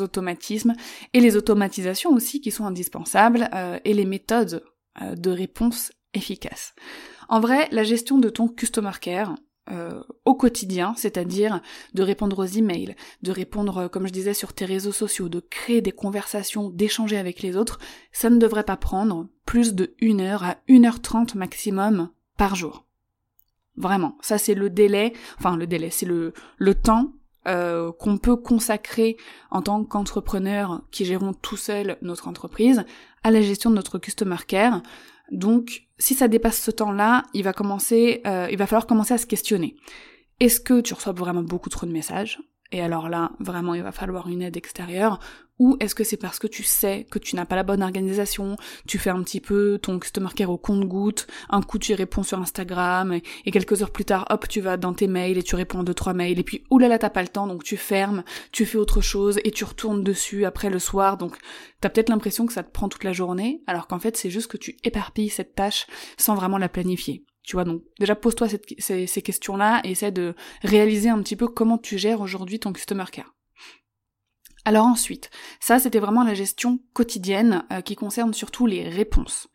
automatismes 0.00 0.74
et 1.14 1.20
les 1.20 1.36
automatisations 1.36 2.10
aussi 2.10 2.42
qui 2.42 2.50
sont 2.50 2.66
indispensables 2.66 3.48
et 3.84 3.94
les 3.94 4.04
méthodes 4.04 4.62
de 5.00 5.30
réponse 5.30 5.92
efficaces. 6.12 6.74
En 7.28 7.40
vrai, 7.40 7.68
la 7.70 7.82
gestion 7.82 8.18
de 8.18 8.28
ton 8.28 8.48
customer 8.48 8.98
care, 9.00 9.36
euh, 9.70 10.02
au 10.24 10.34
quotidien, 10.34 10.94
c'est-à-dire 10.96 11.60
de 11.94 12.02
répondre 12.02 12.38
aux 12.38 12.44
emails, 12.44 12.94
de 13.22 13.32
répondre, 13.32 13.78
euh, 13.78 13.88
comme 13.88 14.06
je 14.06 14.12
disais, 14.12 14.34
sur 14.34 14.52
tes 14.52 14.64
réseaux 14.64 14.92
sociaux, 14.92 15.28
de 15.28 15.40
créer 15.40 15.80
des 15.80 15.92
conversations, 15.92 16.70
d'échanger 16.70 17.16
avec 17.16 17.42
les 17.42 17.56
autres, 17.56 17.78
ça 18.12 18.30
ne 18.30 18.38
devrait 18.38 18.62
pas 18.62 18.76
prendre 18.76 19.26
plus 19.44 19.74
de 19.74 19.94
1 20.00 20.20
heure 20.20 20.44
à 20.44 20.56
1 20.68 20.84
heure 20.84 21.02
30 21.02 21.34
maximum 21.34 22.10
par 22.36 22.54
jour. 22.54 22.86
Vraiment, 23.76 24.16
ça 24.20 24.38
c'est 24.38 24.54
le 24.54 24.70
délai, 24.70 25.12
enfin 25.38 25.56
le 25.56 25.66
délai, 25.66 25.90
c'est 25.90 26.06
le, 26.06 26.32
le 26.58 26.74
temps 26.74 27.12
euh, 27.46 27.92
qu'on 27.92 28.18
peut 28.18 28.34
consacrer 28.34 29.16
en 29.52 29.62
tant 29.62 29.84
qu'entrepreneur 29.84 30.82
qui 30.90 31.04
gérons 31.04 31.32
tout 31.32 31.56
seul 31.56 31.96
notre 32.02 32.26
entreprise 32.26 32.84
à 33.22 33.30
la 33.30 33.40
gestion 33.40 33.70
de 33.70 33.76
notre 33.76 33.98
customer 33.98 34.38
care. 34.48 34.82
Donc, 35.30 35.85
si 35.98 36.14
ça 36.14 36.28
dépasse 36.28 36.60
ce 36.60 36.70
temps-là, 36.70 37.24
il 37.34 37.42
va 37.42 37.52
commencer, 37.52 38.20
euh, 38.26 38.48
il 38.50 38.58
va 38.58 38.66
falloir 38.66 38.86
commencer 38.86 39.14
à 39.14 39.18
se 39.18 39.26
questionner. 39.26 39.76
Est-ce 40.40 40.60
que 40.60 40.80
tu 40.80 40.94
reçois 40.94 41.12
vraiment 41.12 41.42
beaucoup 41.42 41.70
trop 41.70 41.86
de 41.86 41.92
messages? 41.92 42.38
Et 42.72 42.80
alors 42.80 43.08
là, 43.08 43.32
vraiment, 43.38 43.74
il 43.74 43.82
va 43.82 43.92
falloir 43.92 44.28
une 44.28 44.42
aide 44.42 44.56
extérieure, 44.56 45.20
ou 45.58 45.76
est-ce 45.80 45.94
que 45.94 46.04
c'est 46.04 46.16
parce 46.16 46.38
que 46.38 46.46
tu 46.46 46.62
sais 46.62 47.06
que 47.10 47.18
tu 47.18 47.34
n'as 47.36 47.46
pas 47.46 47.56
la 47.56 47.62
bonne 47.62 47.82
organisation, 47.82 48.56
tu 48.86 48.98
fais 48.98 49.10
un 49.10 49.22
petit 49.22 49.40
peu 49.40 49.78
ton 49.80 49.98
customer 49.98 50.28
care 50.34 50.50
au 50.50 50.58
compte-goutte, 50.58 51.26
un 51.48 51.62
coup 51.62 51.78
tu 51.78 51.94
réponds 51.94 52.22
sur 52.22 52.38
Instagram, 52.38 53.12
et, 53.44 53.50
quelques 53.50 53.82
heures 53.82 53.90
plus 53.90 54.04
tard, 54.04 54.26
hop, 54.30 54.48
tu 54.48 54.60
vas 54.60 54.76
dans 54.76 54.92
tes 54.92 55.06
mails 55.06 55.38
et 55.38 55.42
tu 55.42 55.56
réponds 55.56 55.80
à 55.80 55.84
deux, 55.84 55.94
trois 55.94 56.12
mails, 56.12 56.38
et 56.38 56.44
puis 56.44 56.64
oulala, 56.70 56.98
t'as 56.98 57.10
pas 57.10 57.22
le 57.22 57.28
temps, 57.28 57.46
donc 57.46 57.64
tu 57.64 57.76
fermes, 57.76 58.22
tu 58.52 58.66
fais 58.66 58.78
autre 58.78 59.00
chose, 59.00 59.38
et 59.44 59.50
tu 59.50 59.64
retournes 59.64 60.02
dessus 60.02 60.44
après 60.44 60.70
le 60.70 60.78
soir, 60.78 61.16
donc 61.16 61.36
t'as 61.80 61.88
peut-être 61.88 62.10
l'impression 62.10 62.46
que 62.46 62.52
ça 62.52 62.62
te 62.62 62.70
prend 62.70 62.88
toute 62.88 63.04
la 63.04 63.12
journée, 63.12 63.62
alors 63.66 63.86
qu'en 63.86 63.98
fait 63.98 64.16
c'est 64.16 64.30
juste 64.30 64.50
que 64.50 64.56
tu 64.56 64.76
éparpilles 64.84 65.30
cette 65.30 65.54
tâche 65.54 65.86
sans 66.18 66.34
vraiment 66.34 66.58
la 66.58 66.68
planifier. 66.68 67.24
Tu 67.46 67.54
vois, 67.54 67.64
donc 67.64 67.82
déjà 68.00 68.16
pose-toi 68.16 68.48
ces, 68.48 69.22
questions-là 69.22 69.80
et 69.84 69.92
essaie 69.92 70.10
de 70.10 70.34
réaliser 70.62 71.10
un 71.10 71.22
petit 71.22 71.36
peu 71.36 71.46
comment 71.46 71.78
tu 71.78 71.96
gères 71.96 72.20
aujourd'hui 72.20 72.58
ton 72.58 72.72
customer 72.72 73.04
care. 73.12 73.36
Alors 74.64 74.84
ensuite, 74.84 75.30
ça 75.60 75.78
c'était 75.78 76.00
vraiment 76.00 76.24
la 76.24 76.34
gestion 76.34 76.80
quotidienne 76.92 77.64
euh, 77.72 77.82
qui 77.82 77.94
concerne 77.94 78.34
surtout 78.34 78.66
les 78.66 78.88
réponses. 78.88 79.46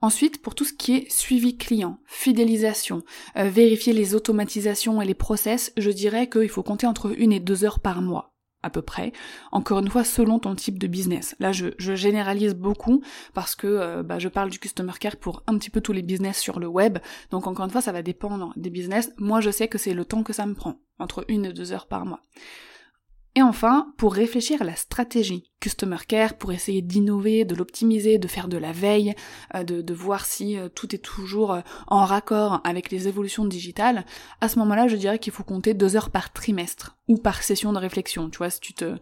Ensuite, 0.00 0.42
pour 0.42 0.56
tout 0.56 0.64
ce 0.64 0.72
qui 0.72 0.96
est 0.96 1.10
suivi 1.12 1.56
client, 1.56 2.00
fidélisation, 2.06 3.04
euh, 3.36 3.48
vérifier 3.48 3.92
les 3.92 4.16
automatisations 4.16 5.00
et 5.00 5.06
les 5.06 5.14
process, 5.14 5.72
je 5.76 5.90
dirais 5.90 6.28
qu'il 6.28 6.48
faut 6.48 6.64
compter 6.64 6.88
entre 6.88 7.16
une 7.16 7.32
et 7.32 7.40
deux 7.40 7.64
heures 7.64 7.78
par 7.78 8.02
mois 8.02 8.34
à 8.62 8.70
peu 8.70 8.82
près. 8.82 9.12
Encore 9.52 9.78
une 9.78 9.88
fois, 9.88 10.04
selon 10.04 10.38
ton 10.38 10.54
type 10.54 10.78
de 10.78 10.86
business. 10.86 11.36
Là, 11.38 11.52
je, 11.52 11.70
généralise 11.78 12.54
beaucoup 12.54 13.02
parce 13.34 13.54
que 13.54 13.66
euh, 13.66 14.02
bah, 14.02 14.18
je 14.18 14.28
parle 14.28 14.50
du 14.50 14.58
customer 14.58 14.92
care 14.98 15.16
pour 15.16 15.42
un 15.46 15.56
petit 15.58 15.70
peu 15.70 15.80
tous 15.80 15.92
les 15.92 16.02
business 16.02 16.38
sur 16.38 16.58
le 16.58 16.66
web. 16.66 16.98
Donc 17.30 17.46
encore 17.46 17.64
une 17.64 17.70
fois, 17.70 17.80
ça 17.80 17.92
va 17.92 18.02
dépendre 18.02 18.52
des 18.56 18.70
business. 18.70 19.12
Moi, 19.18 19.40
je 19.40 19.50
sais 19.50 19.68
que 19.68 19.78
c'est 19.78 19.94
le 19.94 20.04
temps 20.04 20.22
que 20.22 20.32
ça 20.32 20.46
me 20.46 20.54
prend, 20.54 20.80
entre 20.98 21.24
une 21.28 21.46
et 21.46 21.52
deux 21.52 21.72
heures 21.72 21.86
par 21.86 22.04
mois. 22.04 22.24
Et 23.34 23.42
enfin, 23.42 23.92
pour 23.96 24.14
réfléchir 24.14 24.62
à 24.62 24.64
la 24.64 24.74
stratégie 24.74 25.52
Customer 25.60 25.96
Care, 26.06 26.34
pour 26.34 26.52
essayer 26.52 26.82
d'innover, 26.82 27.44
de 27.44 27.54
l'optimiser, 27.54 28.18
de 28.18 28.28
faire 28.28 28.46
de 28.46 28.56
la 28.56 28.70
veille, 28.70 29.14
euh, 29.56 29.64
de, 29.64 29.94
voir 29.94 30.24
si 30.24 30.56
euh, 30.56 30.68
tout 30.68 30.94
est 30.94 30.98
toujours 30.98 31.52
euh, 31.52 31.60
en 31.88 32.04
raccord 32.04 32.60
avec 32.62 32.90
les 32.92 33.08
évolutions 33.08 33.44
digitales, 33.44 34.04
à 34.40 34.48
ce 34.48 34.58
moment-là, 34.60 34.86
je 34.86 34.96
dirais 34.96 35.18
qu'il 35.18 35.32
faut 35.32 35.42
compter 35.42 35.74
deux 35.74 35.96
heures 35.96 36.10
par 36.10 36.32
trimestre 36.32 36.96
ou 37.08 37.16
par 37.16 37.42
session 37.42 37.72
de 37.72 37.78
réflexion. 37.78 38.30
Tu 38.30 38.38
vois, 38.38 38.50
si 38.50 38.60
tu 38.60 38.72
te, 38.72 38.96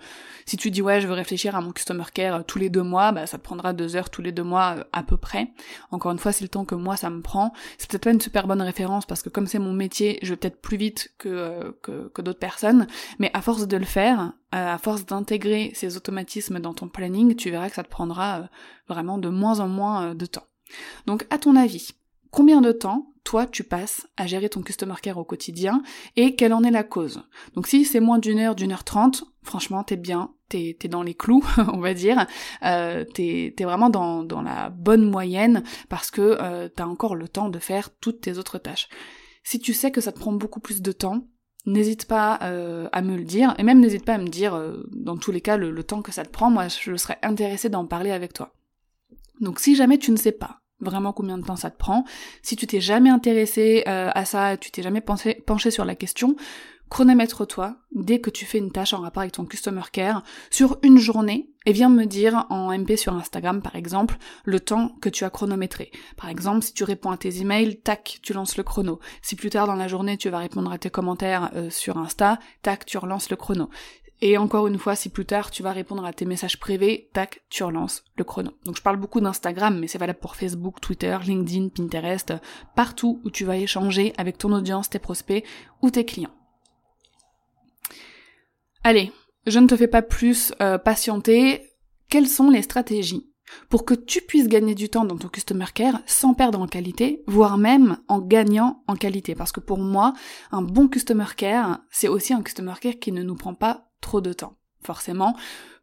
si 0.47 0.57
tu 0.57 0.71
dis 0.71 0.81
ouais, 0.81 1.01
je 1.01 1.07
veux 1.07 1.13
réfléchir 1.13 1.57
à 1.57 1.61
mon 1.61 1.73
Customer 1.73 2.05
Care 2.15 2.45
tous 2.45 2.59
les 2.59 2.71
deux 2.71 2.83
mois, 2.83 3.13
bah 3.13 3.27
ça 3.27 3.37
prendra 3.39 3.73
deux 3.73 3.97
heures 3.97 4.11
tous 4.11 4.23
les 4.23 4.33
deux 4.33 4.45
mois 4.45 4.87
à 4.93 5.03
peu 5.03 5.17
près. 5.17 5.51
Encore 5.91 6.13
une 6.13 6.19
fois, 6.19 6.33
c'est 6.33 6.45
le 6.45 6.49
temps 6.49 6.65
que 6.65 6.77
moi 6.77 6.97
ça 6.97 7.11
me 7.11 7.21
prend. 7.21 7.53
C'est 7.79 7.91
peut-être 7.91 8.05
pas 8.05 8.13
une 8.13 8.21
super 8.21 8.47
bonne 8.47 8.63
référence 8.63 9.05
parce 9.05 9.23
que 9.23 9.29
comme 9.29 9.47
c'est 9.47 9.59
mon 9.59 9.73
métier, 9.73 10.19
je 10.23 10.31
vais 10.31 10.37
peut-être 10.37 10.63
plus 10.63 10.77
vite 10.77 11.13
que, 11.19 11.77
que, 11.83 12.09
que 12.09 12.23
d'autres 12.23 12.39
personnes, 12.39 12.87
mais 13.19 13.31
à 13.35 13.43
force 13.43 13.67
de 13.67 13.77
le 13.77 13.85
faire, 13.85 14.33
à 14.53 14.79
force 14.79 15.05
d'intégrer 15.05 15.73
ces 15.75 15.97
automatismes 15.97 16.61
dans 16.61 16.75
ton 16.75 16.89
planning, 16.89 17.35
tu 17.35 17.51
verras 17.51 17.69
que 17.69 17.75
ça 17.75 17.83
te 17.83 17.89
prendra 17.89 18.41
euh, 18.41 18.45
vraiment 18.89 19.19
de 19.19 19.29
moins 19.29 19.61
en 19.61 19.69
moins 19.69 20.11
euh, 20.11 20.15
de 20.15 20.27
temps. 20.27 20.47
Donc 21.07 21.27
à 21.31 21.39
ton 21.39 21.57
avis, 21.57 21.93
combien 22.31 22.61
de 22.61 22.73
temps 22.73 23.13
toi 23.25 23.47
tu 23.47 23.65
passes 23.65 24.07
à 24.17 24.27
gérer 24.27 24.49
ton 24.49 24.63
customer 24.63 24.95
care 25.03 25.19
au 25.19 25.25
quotidien 25.25 25.83
et 26.15 26.37
quelle 26.37 26.53
en 26.53 26.63
est 26.63 26.71
la 26.71 26.85
cause? 26.85 27.23
Donc 27.55 27.67
si 27.67 27.85
c'est 27.85 28.01
moins 28.01 28.19
d'une 28.19 28.39
heure, 28.39 28.55
d'une 28.55 28.73
heure 28.73 28.85
trente, 28.85 29.25
franchement 29.43 29.83
t'es 29.83 29.97
bien, 29.97 30.31
t'es 30.49 30.77
es 30.81 30.89
dans 30.89 31.03
les 31.03 31.15
clous, 31.15 31.45
on 31.73 31.79
va 31.79 31.95
dire, 31.95 32.27
euh, 32.65 33.05
t'es 33.05 33.55
es 33.59 33.65
vraiment 33.65 33.91
dans, 33.91 34.43
la 34.43 34.71
bonne 34.71 35.11
moyenne 35.11 35.65
parce 35.89 36.11
que 36.11 36.39
euh, 36.41 36.69
t'as 36.69 36.87
encore 36.87 37.17
le 37.17 37.29
temps 37.29 37.49
de 37.49 37.59
faire 37.59 37.91
toutes 38.01 38.21
tes 38.21 38.39
autres 38.39 38.59
tâches. 38.59 38.89
Si 39.43 39.59
tu 39.59 39.75
sais 39.75 39.91
que 39.91 40.01
ça 40.01 40.13
te 40.13 40.19
prend 40.19 40.33
beaucoup 40.33 40.61
plus 40.61 40.83
de 40.83 40.93
temps, 40.93 41.29
n'hésite 41.67 42.07
pas 42.07 42.39
euh, 42.43 42.89
à 42.93 43.03
me 43.03 43.17
le 43.17 43.25
dire, 43.25 43.55
et 43.59 43.63
même 43.63 43.81
n'hésite 43.81 44.05
pas 44.05 44.15
à 44.15 44.19
me 44.19 44.29
dire, 44.29 44.55
euh, 44.55 44.87
dans 44.93 45.17
tous 45.17 45.33
les 45.33 45.41
cas, 45.41 45.57
le, 45.57 45.83
temps 45.83 46.03
que 46.03 46.13
ça 46.13 46.25
te 46.25 46.31
prend, 46.31 46.51
moi 46.51 46.69
je 46.69 46.97
serais 46.97 47.19
intéressée 47.23 47.69
d'en 47.69 47.87
parler 47.87 48.13
avec 48.13 48.33
toi. 48.33 48.55
Donc 49.41 49.61
si 49.61 49.77
jamais 49.77 49.99
tu 49.99 50.11
ne 50.13 50.17
sais 50.17 50.33
pas 50.33 50.61
vraiment 50.81 51.13
combien 51.13 51.39
de 51.39 51.45
temps 51.45 51.57
ça 51.57 51.71
te 51.71 51.77
prend, 51.77 52.05
si 52.43 52.55
tu 52.55 52.67
t'es 52.67 52.81
jamais 52.81 53.11
intéressé 53.11 53.83
euh, 53.89 54.11
à 54.15 54.25
ça, 54.25 54.57
tu 54.57 54.71
t'es 54.71 54.83
jamais 54.83 55.01
penché 55.01 55.71
sur 55.71 55.85
la 55.85 55.95
question, 55.95 56.37
chronomètre-toi 56.91 57.77
dès 57.93 58.21
que 58.21 58.31
tu 58.31 58.45
fais 58.45 58.59
une 58.59 58.71
tâche 58.71 58.93
en 58.93 59.01
rapport 59.01 59.23
avec 59.23 59.33
ton 59.33 59.45
customer 59.45 59.83
care 59.93 60.23
sur 60.51 60.79
une 60.83 60.99
journée 60.99 61.51
et 61.65 61.73
viens 61.73 61.89
me 61.89 62.05
dire 62.05 62.47
en 62.49 62.77
MP 62.77 62.97
sur 62.97 63.15
Instagram 63.15 63.61
par 63.61 63.77
exemple 63.77 64.17
le 64.45 64.61
temps 64.61 64.91
que 65.01 65.09
tu 65.09 65.25
as 65.25 65.31
chronométré. 65.31 65.91
Par 66.17 66.31
exemple, 66.31 66.63
si 66.63 66.73
tu 66.73 66.85
réponds 66.85 67.11
à 67.11 67.17
tes 67.17 67.41
emails, 67.41 67.81
tac, 67.81 68.19
tu 68.23 68.33
lances 68.33 68.57
le 68.57 68.63
chrono. 68.63 69.01
Si 69.21 69.37
plus 69.37 69.51
tard 69.51 69.67
dans 69.67 69.75
la 69.75 69.89
journée 69.89 70.17
tu 70.17 70.31
vas 70.31 70.39
répondre 70.39 70.71
à 70.71 70.79
tes 70.79 70.91
commentaires 70.91 71.51
euh, 71.55 71.71
sur 71.71 71.99
Insta, 71.99 72.39
tac, 72.63 72.87
tu 72.87 72.99
relances 72.99 73.31
le 73.31 73.37
chrono. 73.37 73.69
Et 74.23 74.39
encore 74.39 74.67
une 74.67 74.79
fois, 74.79 74.97
si 74.97 75.11
plus 75.11 75.27
tard 75.27 75.51
tu 75.51 75.63
vas 75.63 75.73
répondre 75.73 76.05
à 76.05 76.13
tes 76.13 76.25
messages 76.25 76.59
privés, 76.59 77.11
tac, 77.13 77.43
tu 77.51 77.65
relances 77.65 78.03
le 78.17 78.25
chrono. 78.25 78.53
Donc 78.65 78.77
je 78.77 78.83
parle 78.83 78.97
beaucoup 78.97 79.21
d'Instagram, 79.21 79.79
mais 79.79 79.89
c'est 79.89 79.99
valable 79.99 80.21
pour 80.21 80.37
Facebook, 80.37 80.81
Twitter, 80.81 81.19
LinkedIn, 81.23 81.69
Pinterest, 81.69 82.33
partout 82.75 83.21
où 83.25 83.31
tu 83.31 83.45
vas 83.45 83.59
échanger 83.59 84.15
avec 84.17 84.39
ton 84.39 84.53
audience, 84.53 84.89
tes 84.89 84.99
prospects 84.99 85.45
ou 85.83 85.91
tes 85.91 86.07
clients. 86.07 86.31
Allez, 88.89 89.11
je 89.49 89.59
ne 89.59 89.67
te 89.67 89.77
fais 89.77 89.89
pas 89.89 90.01
plus 90.01 90.53
euh, 90.63 90.79
patienter. 90.79 91.73
Quelles 92.09 92.29
sont 92.29 92.51
les 92.51 92.63
stratégies 92.63 93.29
pour 93.69 93.85
que 93.85 93.95
tu 93.95 94.21
puisses 94.21 94.47
gagner 94.47 94.77
du 94.77 94.89
temps 94.89 95.05
dans 95.05 95.17
ton 95.17 95.27
customer 95.27 95.65
care 95.75 95.99
sans 96.07 96.35
perdre 96.35 96.61
en 96.61 96.69
qualité, 96.69 97.25
voire 97.27 97.59
même 97.59 97.99
en 98.07 98.21
gagnant 98.21 98.85
en 98.87 98.95
qualité? 98.95 99.35
Parce 99.35 99.51
que 99.51 99.59
pour 99.59 99.79
moi, 99.79 100.13
un 100.53 100.63
bon 100.63 100.87
customer 100.87 101.27
care, 101.37 101.81
c'est 101.91 102.07
aussi 102.07 102.33
un 102.33 102.43
customer 102.43 102.75
care 102.81 103.01
qui 103.01 103.11
ne 103.11 103.25
nous 103.25 103.35
prend 103.35 103.55
pas 103.55 103.91
trop 104.01 104.21
de 104.21 104.33
temps 104.33 104.57
forcément, 104.87 105.37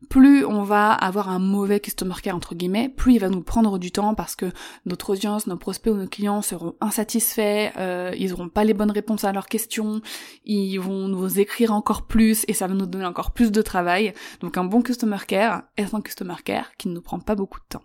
plus 0.09 0.45
on 0.45 0.63
va 0.63 0.91
avoir 0.91 1.29
un 1.29 1.39
mauvais 1.39 1.79
customer 1.79 2.15
care 2.21 2.35
entre 2.35 2.55
guillemets, 2.55 2.89
plus 2.89 3.13
il 3.13 3.19
va 3.19 3.29
nous 3.29 3.41
prendre 3.41 3.77
du 3.77 3.91
temps 3.91 4.15
parce 4.15 4.35
que 4.35 4.51
notre 4.85 5.11
audience, 5.11 5.47
nos 5.47 5.57
prospects 5.57 5.93
ou 5.93 5.97
nos 5.97 6.07
clients 6.07 6.41
seront 6.41 6.75
insatisfaits, 6.81 7.71
euh, 7.77 8.11
ils 8.17 8.31
n'auront 8.31 8.49
pas 8.49 8.63
les 8.63 8.73
bonnes 8.73 8.91
réponses 8.91 9.23
à 9.23 9.31
leurs 9.31 9.47
questions, 9.47 10.01
ils 10.45 10.77
vont 10.77 11.07
nous 11.07 11.39
écrire 11.39 11.71
encore 11.71 12.07
plus 12.07 12.45
et 12.47 12.53
ça 12.53 12.67
va 12.67 12.73
nous 12.73 12.85
donner 12.85 13.05
encore 13.05 13.31
plus 13.31 13.51
de 13.51 13.61
travail. 13.61 14.13
Donc 14.41 14.57
un 14.57 14.65
bon 14.65 14.81
customer 14.81 15.19
care 15.27 15.63
est 15.77 15.93
un 15.93 16.01
customer 16.01 16.35
care 16.43 16.75
qui 16.77 16.87
ne 16.87 16.93
nous 16.93 17.01
prend 17.01 17.19
pas 17.19 17.35
beaucoup 17.35 17.59
de 17.59 17.65
temps. 17.69 17.83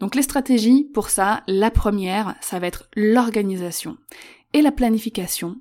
Donc 0.00 0.14
les 0.14 0.22
stratégies 0.22 0.84
pour 0.92 1.10
ça, 1.10 1.42
la 1.46 1.70
première, 1.70 2.34
ça 2.40 2.58
va 2.58 2.66
être 2.66 2.88
l'organisation 2.94 3.96
et 4.52 4.62
la 4.62 4.72
planification 4.72 5.56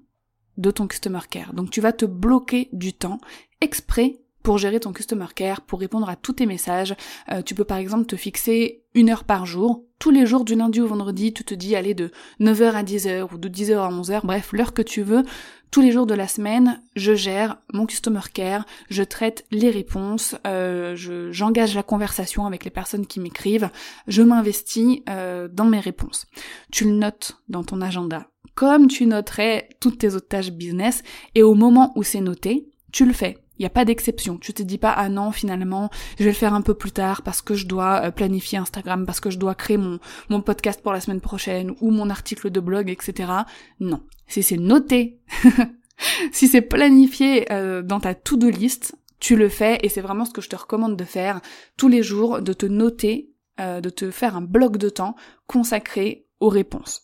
de 0.57 0.71
ton 0.71 0.87
customer 0.87 1.19
care. 1.29 1.53
Donc 1.53 1.69
tu 1.69 1.81
vas 1.81 1.93
te 1.93 2.05
bloquer 2.05 2.69
du 2.71 2.93
temps 2.93 3.19
exprès 3.61 4.19
pour 4.45 4.59
gérer 4.59 4.79
ton 4.79 4.93
customer 4.93 5.25
care, 5.33 5.61
pour 5.61 5.79
répondre 5.79 6.07
à 6.07 6.15
tous 6.15 6.33
tes 6.33 6.45
messages. 6.45 6.95
Euh, 7.31 7.41
tu 7.41 7.55
peux 7.55 7.63
par 7.63 7.79
exemple 7.79 8.05
te 8.05 8.15
fixer 8.15 8.83
une 8.93 9.09
heure 9.09 9.23
par 9.23 9.47
jour. 9.47 9.83
Tous 9.97 10.11
les 10.11 10.27
jours 10.27 10.45
du 10.45 10.53
lundi 10.53 10.79
au 10.81 10.87
vendredi, 10.87 11.33
tu 11.33 11.43
te 11.43 11.55
dis 11.55 11.75
aller 11.75 11.95
de 11.95 12.11
9h 12.39 12.73
à 12.73 12.83
10h 12.83 13.33
ou 13.33 13.39
de 13.39 13.49
10h 13.49 13.77
à 13.79 13.89
11h, 13.89 14.21
bref, 14.23 14.51
l'heure 14.53 14.75
que 14.75 14.83
tu 14.83 15.01
veux. 15.01 15.23
Tous 15.71 15.81
les 15.81 15.91
jours 15.91 16.05
de 16.05 16.13
la 16.13 16.27
semaine, 16.27 16.79
je 16.95 17.15
gère 17.15 17.57
mon 17.73 17.87
customer 17.87 18.21
care, 18.31 18.67
je 18.87 19.01
traite 19.01 19.45
les 19.49 19.71
réponses, 19.71 20.35
euh, 20.45 20.95
j'engage 21.31 21.73
la 21.73 21.83
conversation 21.83 22.45
avec 22.45 22.65
les 22.65 22.71
personnes 22.71 23.07
qui 23.07 23.19
m'écrivent, 23.19 23.71
je 24.07 24.21
m'investis 24.21 24.99
euh, 25.09 25.47
dans 25.51 25.65
mes 25.65 25.79
réponses. 25.79 26.27
Tu 26.71 26.85
le 26.85 26.91
notes 26.91 27.41
dans 27.49 27.63
ton 27.63 27.81
agenda, 27.81 28.27
comme 28.53 28.87
tu 28.87 29.07
noterais 29.07 29.69
toutes 29.79 29.97
tes 29.97 30.13
autres 30.13 30.27
tâches 30.27 30.51
business, 30.51 31.01
et 31.33 31.41
au 31.41 31.55
moment 31.55 31.93
où 31.95 32.03
c'est 32.03 32.21
noté, 32.21 32.69
tu 32.91 33.05
le 33.05 33.13
fais 33.13 33.39
Il 33.57 33.62
n'y 33.62 33.65
a 33.65 33.69
pas 33.69 33.85
d'exception. 33.85 34.38
Tu 34.38 34.53
te 34.53 34.63
dis 34.63 34.77
pas 34.77 34.91
ah 34.91 35.09
non 35.09 35.31
finalement 35.31 35.89
je 36.17 36.24
vais 36.24 36.31
le 36.31 36.35
faire 36.35 36.53
un 36.53 36.62
peu 36.62 36.74
plus 36.74 36.91
tard 36.91 37.21
parce 37.21 37.41
que 37.41 37.53
je 37.53 37.67
dois 37.67 38.05
euh, 38.05 38.12
planifier 38.12 38.57
Instagram, 38.57 39.05
parce 39.05 39.19
que 39.19 39.29
je 39.29 39.39
dois 39.39 39.55
créer 39.55 39.77
mon, 39.77 40.00
mon 40.29 40.41
podcast 40.41 40.81
pour 40.81 40.93
la 40.93 41.00
semaine 41.00 41.21
prochaine 41.21 41.74
ou 41.81 41.91
mon 41.91 42.09
article 42.09 42.50
de 42.50 42.59
blog, 42.59 42.89
etc. 42.89 43.31
Non. 43.79 44.01
Si 44.27 44.43
c'est 44.43 44.57
noté, 44.57 45.19
si 46.31 46.47
c'est 46.47 46.62
planifié 46.62 47.51
euh, 47.51 47.81
dans 47.81 48.00
ta 48.00 48.13
to-do 48.13 48.50
list, 48.50 48.95
tu 49.19 49.35
le 49.35 49.50
fais 49.50 49.79
et 49.81 49.89
c'est 49.89 50.01
vraiment 50.01 50.25
ce 50.25 50.31
que 50.31 50.41
je 50.41 50.50
te 50.50 50.55
recommande 50.55 50.97
de 50.97 51.03
faire 51.03 51.41
tous 51.77 51.88
les 51.88 52.03
jours, 52.03 52.41
de 52.41 52.53
te 52.53 52.65
noter, 52.65 53.31
euh, 53.59 53.81
de 53.81 53.89
te 53.89 54.12
faire 54.12 54.35
un 54.35 54.41
bloc 54.41 54.77
de 54.77 54.89
temps 54.89 55.15
consacré 55.47 56.27
aux 56.39 56.50
réponses. 56.50 57.03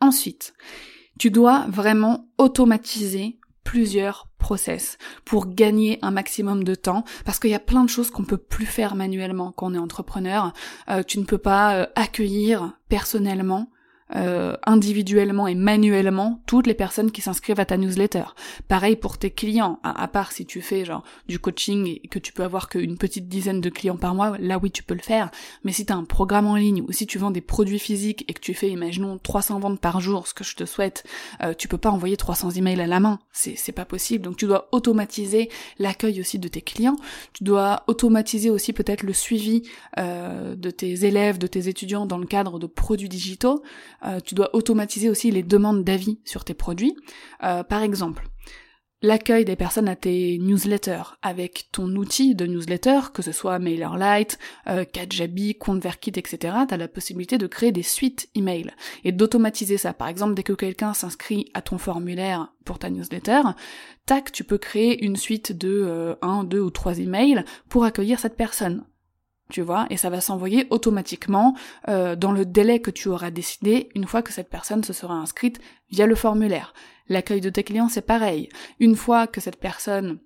Ensuite, 0.00 0.54
tu 1.18 1.30
dois 1.30 1.66
vraiment 1.68 2.28
automatiser 2.38 3.38
plusieurs 3.64 4.28
process 4.38 4.98
pour 5.24 5.46
gagner 5.46 5.98
un 6.02 6.10
maximum 6.10 6.64
de 6.64 6.74
temps 6.74 7.04
parce 7.24 7.38
qu'il 7.38 7.50
y 7.50 7.54
a 7.54 7.60
plein 7.60 7.84
de 7.84 7.88
choses 7.88 8.10
qu'on 8.10 8.24
peut 8.24 8.36
plus 8.36 8.66
faire 8.66 8.94
manuellement 8.94 9.52
quand 9.52 9.70
on 9.70 9.74
est 9.74 9.78
entrepreneur. 9.78 10.52
Euh, 10.90 11.02
tu 11.02 11.18
ne 11.18 11.24
peux 11.24 11.38
pas 11.38 11.76
euh, 11.76 11.86
accueillir 11.94 12.72
personnellement 12.88 13.70
euh, 14.14 14.56
individuellement 14.66 15.48
et 15.48 15.54
manuellement 15.54 16.42
toutes 16.46 16.66
les 16.66 16.74
personnes 16.74 17.10
qui 17.10 17.20
s'inscrivent 17.20 17.60
à 17.60 17.64
ta 17.64 17.76
newsletter. 17.76 18.24
Pareil 18.68 18.96
pour 18.96 19.18
tes 19.18 19.30
clients, 19.30 19.78
à, 19.82 20.06
part 20.08 20.32
si 20.32 20.44
tu 20.44 20.60
fais 20.60 20.84
genre 20.84 21.02
du 21.28 21.38
coaching 21.38 21.98
et 22.02 22.08
que 22.08 22.18
tu 22.18 22.32
peux 22.32 22.44
avoir 22.44 22.68
qu'une 22.68 22.98
petite 22.98 23.28
dizaine 23.28 23.60
de 23.60 23.70
clients 23.70 23.96
par 23.96 24.14
mois, 24.14 24.36
là 24.38 24.58
oui 24.58 24.70
tu 24.70 24.82
peux 24.82 24.94
le 24.94 25.00
faire, 25.00 25.30
mais 25.64 25.72
si 25.72 25.86
tu 25.86 25.92
as 25.92 25.96
un 25.96 26.04
programme 26.04 26.46
en 26.46 26.56
ligne 26.56 26.82
ou 26.86 26.92
si 26.92 27.06
tu 27.06 27.18
vends 27.18 27.30
des 27.30 27.40
produits 27.40 27.78
physiques 27.78 28.24
et 28.28 28.34
que 28.34 28.40
tu 28.40 28.54
fais 28.54 28.68
imaginons 28.68 29.18
300 29.18 29.60
ventes 29.60 29.80
par 29.80 30.00
jour, 30.00 30.26
ce 30.26 30.34
que 30.34 30.44
je 30.44 30.56
te 30.56 30.64
souhaite, 30.64 31.04
euh, 31.42 31.54
tu 31.56 31.68
peux 31.68 31.78
pas 31.78 31.90
envoyer 31.90 32.16
300 32.16 32.50
emails 32.50 32.80
à 32.80 32.86
la 32.86 33.00
main, 33.00 33.18
c'est 33.32 33.56
c'est 33.56 33.72
pas 33.72 33.84
possible. 33.84 34.24
Donc 34.24 34.36
tu 34.36 34.46
dois 34.46 34.68
automatiser 34.72 35.48
l'accueil 35.78 36.20
aussi 36.20 36.38
de 36.38 36.48
tes 36.48 36.60
clients, 36.60 36.96
tu 37.32 37.44
dois 37.44 37.84
automatiser 37.86 38.50
aussi 38.50 38.72
peut-être 38.72 39.02
le 39.02 39.12
suivi 39.12 39.62
euh, 39.98 40.54
de 40.54 40.70
tes 40.70 41.04
élèves, 41.04 41.38
de 41.38 41.46
tes 41.46 41.68
étudiants 41.68 42.06
dans 42.06 42.18
le 42.18 42.26
cadre 42.26 42.58
de 42.58 42.66
produits 42.66 43.08
digitaux. 43.08 43.62
Euh, 44.04 44.20
tu 44.20 44.34
dois 44.34 44.54
automatiser 44.54 45.08
aussi 45.08 45.30
les 45.30 45.42
demandes 45.42 45.84
d'avis 45.84 46.20
sur 46.24 46.44
tes 46.44 46.54
produits. 46.54 46.96
Euh, 47.42 47.62
par 47.62 47.82
exemple, 47.82 48.28
l'accueil 49.02 49.44
des 49.44 49.56
personnes 49.56 49.88
à 49.88 49.96
tes 49.96 50.38
newsletters 50.38 51.16
avec 51.22 51.68
ton 51.72 51.88
outil 51.96 52.34
de 52.34 52.46
newsletter, 52.46 53.00
que 53.12 53.22
ce 53.22 53.32
soit 53.32 53.58
MailerLite, 53.58 54.38
euh, 54.68 54.84
Kajabi, 54.84 55.56
ConvertKit, 55.56 56.12
etc., 56.16 56.54
tu 56.68 56.76
la 56.76 56.88
possibilité 56.88 57.36
de 57.36 57.46
créer 57.46 57.72
des 57.72 57.82
suites 57.82 58.28
email 58.34 58.70
et 59.04 59.12
d'automatiser 59.12 59.76
ça. 59.76 59.92
Par 59.92 60.08
exemple, 60.08 60.34
dès 60.34 60.44
que 60.44 60.52
quelqu'un 60.52 60.94
s'inscrit 60.94 61.50
à 61.54 61.62
ton 61.62 61.78
formulaire 61.78 62.52
pour 62.64 62.78
ta 62.78 62.90
newsletter, 62.90 63.42
tac, 64.06 64.32
tu 64.32 64.44
peux 64.44 64.58
créer 64.58 65.04
une 65.04 65.16
suite 65.16 65.52
de 65.52 65.82
euh, 65.84 66.14
1, 66.22 66.44
2 66.44 66.60
ou 66.60 66.70
3 66.70 67.00
emails 67.00 67.44
pour 67.68 67.84
accueillir 67.84 68.20
cette 68.20 68.36
personne 68.36 68.84
tu 69.52 69.60
vois, 69.60 69.86
et 69.90 69.96
ça 69.96 70.10
va 70.10 70.20
s'envoyer 70.20 70.66
automatiquement 70.70 71.54
euh, 71.88 72.16
dans 72.16 72.32
le 72.32 72.46
délai 72.46 72.80
que 72.80 72.90
tu 72.90 73.08
auras 73.08 73.30
décidé 73.30 73.90
une 73.94 74.06
fois 74.06 74.22
que 74.22 74.32
cette 74.32 74.48
personne 74.48 74.82
se 74.82 74.94
sera 74.94 75.14
inscrite 75.14 75.60
via 75.90 76.06
le 76.06 76.14
formulaire. 76.14 76.72
L'accueil 77.08 77.42
de 77.42 77.50
tes 77.50 77.62
clients, 77.62 77.90
c'est 77.90 78.06
pareil. 78.06 78.48
Une 78.80 78.96
fois 78.96 79.26
que 79.26 79.40
cette 79.40 79.60
personne, 79.60 80.18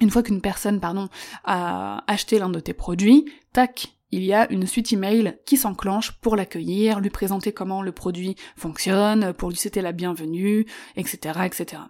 une 0.00 0.10
fois 0.10 0.24
qu'une 0.24 0.40
personne, 0.40 0.80
pardon, 0.80 1.08
a 1.44 2.02
acheté 2.08 2.40
l'un 2.40 2.50
de 2.50 2.60
tes 2.60 2.74
produits, 2.74 3.26
tac, 3.52 3.94
il 4.10 4.24
y 4.24 4.32
a 4.32 4.50
une 4.50 4.66
suite 4.66 4.92
email 4.92 5.38
qui 5.44 5.56
s'enclenche 5.56 6.12
pour 6.20 6.34
l'accueillir, 6.34 6.98
lui 6.98 7.10
présenter 7.10 7.52
comment 7.52 7.82
le 7.82 7.92
produit 7.92 8.34
fonctionne, 8.56 9.32
pour 9.34 9.50
lui 9.50 9.56
souhaiter 9.56 9.82
la 9.82 9.92
bienvenue, 9.92 10.66
etc., 10.96 11.40
etc. 11.44 11.82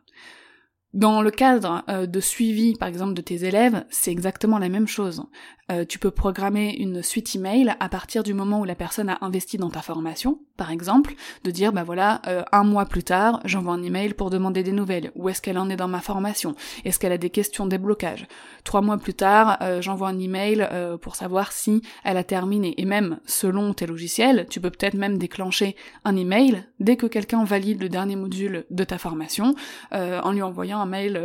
Dans 0.99 1.23
le 1.23 1.31
cadre 1.31 1.85
euh, 1.89 2.07
de 2.07 2.19
suivi, 2.19 2.75
par 2.75 2.89
exemple, 2.89 3.15
de 3.15 3.21
tes 3.21 3.45
élèves, 3.45 3.85
c'est 3.89 4.11
exactement 4.11 4.59
la 4.59 4.69
même 4.69 4.89
chose. 4.89 5.23
Euh, 5.71 5.85
tu 5.85 5.99
peux 5.99 6.11
programmer 6.11 6.75
une 6.79 7.03
suite 7.03 7.35
email 7.37 7.75
à 7.79 7.91
partir 7.91 8.23
du 8.23 8.33
moment 8.33 8.61
où 8.61 8.65
la 8.65 8.75
personne 8.75 9.11
a 9.11 9.19
investi 9.21 9.59
dans 9.59 9.69
ta 9.69 9.83
formation, 9.83 10.39
par 10.57 10.71
exemple, 10.71 11.15
de 11.45 11.51
dire 11.51 11.75
bah 11.75 11.85
voilà, 11.85 12.23
euh, 12.27 12.43
un 12.53 12.65
mois 12.65 12.87
plus 12.87 13.03
tard, 13.03 13.41
j'envoie 13.45 13.75
un 13.75 13.83
email 13.83 14.15
pour 14.15 14.31
demander 14.31 14.63
des 14.63 14.73
nouvelles. 14.73 15.13
Où 15.15 15.29
est-ce 15.29 15.43
qu'elle 15.43 15.59
en 15.59 15.69
est 15.69 15.77
dans 15.77 15.87
ma 15.87 16.01
formation? 16.01 16.55
Est-ce 16.87 16.99
qu'elle 16.99 17.13
a 17.13 17.19
des 17.19 17.29
questions 17.29 17.67
de 17.67 17.71
déblocage 17.71 18.27
Trois 18.65 18.81
mois 18.81 18.97
plus 18.97 19.13
tard, 19.13 19.59
euh, 19.61 19.83
j'envoie 19.83 20.09
un 20.09 20.19
email 20.19 20.67
pour 21.03 21.17
savoir 21.17 21.53
si 21.53 21.83
elle 22.03 22.17
a 22.17 22.25
terminé. 22.25 22.75
Et 22.79 22.87
même 22.87 23.21
selon 23.27 23.75
tes 23.75 23.87
logiciels, 23.87 24.47
tu 24.49 24.61
peux 24.61 24.71
peut-être 24.71 24.95
même 24.95 25.19
déclencher 25.19 25.77
un 26.05 26.17
email 26.17 26.65
dès 26.81 26.97
que 26.97 27.07
quelqu'un 27.07 27.45
valide 27.45 27.83
le 27.83 27.91
dernier 27.91 28.17
module 28.17 28.65
de 28.71 28.85
ta 28.85 28.97
formation, 28.97 29.55
en 29.93 30.33
lui 30.33 30.43
envoyant 30.43 30.81
un 30.81 30.87
mail 30.89 31.21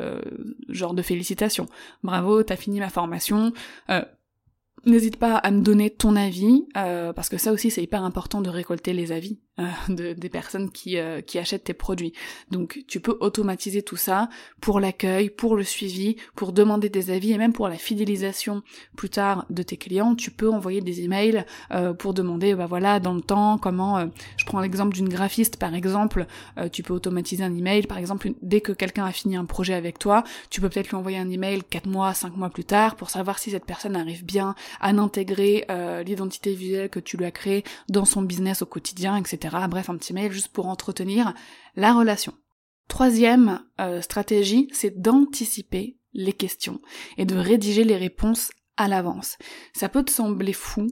genre 0.70 0.94
de 0.94 1.02
félicitations. 1.02 1.68
Bravo, 2.04 2.44
t'as 2.44 2.56
fini 2.56 2.80
ma 2.80 2.90
formation. 2.90 3.54
N'hésite 4.86 5.16
pas 5.16 5.38
à 5.38 5.50
me 5.52 5.62
donner 5.62 5.90
ton 5.90 6.18
avis, 6.18 6.68
euh, 6.76 7.14
parce 7.14 7.30
que 7.30 7.38
ça 7.38 7.54
aussi 7.54 7.72
c'est 7.72 7.82
hyper 7.82 8.04
important 8.04 8.42
de 8.42 8.50
récolter 8.50 8.92
les 8.92 9.14
avis 9.14 9.40
euh, 9.60 9.68
de, 9.88 10.14
des 10.14 10.30
personnes 10.30 10.72
qui, 10.72 10.98
euh, 10.98 11.22
qui 11.22 11.38
achètent 11.38 11.66
tes 11.66 11.76
produits. 11.76 12.12
Donc 12.50 12.84
tu 12.88 13.00
peux 13.00 13.16
automatiser 13.20 13.84
tout 13.84 13.98
ça 13.98 14.30
pour 14.62 14.80
l'accueil, 14.80 15.30
pour 15.30 15.56
le 15.56 15.64
suivi, 15.64 16.16
pour 16.34 16.54
demander 16.54 16.90
des 16.90 17.12
avis 17.12 17.34
et 17.34 17.38
même 17.38 17.54
pour 17.54 17.68
la 17.68 17.76
fidélisation 17.76 18.64
plus 18.96 19.12
tard 19.12 19.46
de 19.52 19.62
tes 19.62 19.78
clients. 19.78 20.16
Tu 20.16 20.32
peux 20.32 20.50
envoyer 20.50 20.82
des 20.82 21.02
emails 21.02 21.46
euh, 21.70 21.94
pour 21.94 22.16
demander, 22.16 22.56
bah 22.56 22.66
voilà, 22.66 23.00
dans 23.00 23.14
le 23.14 23.22
temps, 23.22 23.60
comment. 23.60 24.10
je 24.38 24.46
prends 24.46 24.60
l'exemple 24.60 24.96
d'une 24.96 25.08
graphiste 25.08 25.58
par 25.58 25.76
exemple. 25.76 26.26
tu 26.72 26.82
peux 26.82 26.94
automatiser 26.96 27.44
un 27.44 27.56
email, 27.56 27.86
par 27.86 28.00
exemple, 28.00 28.32
dès 28.42 28.62
que 28.62 28.72
quelqu'un 28.72 29.06
a 29.06 29.12
fini 29.12 29.36
un 29.36 29.46
projet 29.46 29.76
avec 29.76 30.00
toi, 30.00 30.24
tu 30.50 30.62
peux 30.62 30.70
peut-être 30.70 30.90
lui 30.90 30.96
envoyer 30.96 31.20
un 31.20 31.30
email 31.30 31.62
4 31.64 31.88
mois, 31.88 32.16
5 32.16 32.36
mois 32.38 32.50
plus 32.50 32.66
tard 32.66 32.96
pour 32.96 33.12
savoir 33.12 33.38
si 33.38 33.52
cette 33.52 33.66
personne 33.66 33.96
arrive 33.96 34.26
bien 34.26 34.56
à 34.82 34.90
intégrer 34.90 35.68
l'identité 36.06 36.56
visuelle 36.56 36.90
que 36.90 37.00
tu 37.00 37.18
lui 37.18 37.26
as 37.26 37.32
créée 37.32 37.64
dans 37.90 38.06
son 38.06 38.24
business 38.24 38.64
au 38.64 38.66
quotidien, 38.66 39.16
etc. 39.16 39.43
Bref, 39.50 39.90
un 39.90 39.98
petit 39.98 40.14
mail 40.14 40.32
juste 40.32 40.50
pour 40.50 40.68
entretenir 40.68 41.34
la 41.76 41.94
relation. 41.94 42.34
Troisième 42.88 43.64
euh, 43.80 44.02
stratégie, 44.02 44.68
c'est 44.74 45.02
d'anticiper 45.02 45.98
les 46.14 46.34
questions 46.34 46.80
et 47.18 47.26
de 47.26 47.36
rédiger 47.36 47.84
les 47.84 47.98
réponses 47.98 48.52
à 48.78 48.88
l'avance. 48.88 49.38
Ça 49.74 49.90
peut 49.90 50.04
te 50.04 50.12
sembler 50.12 50.54
fou 50.54 50.88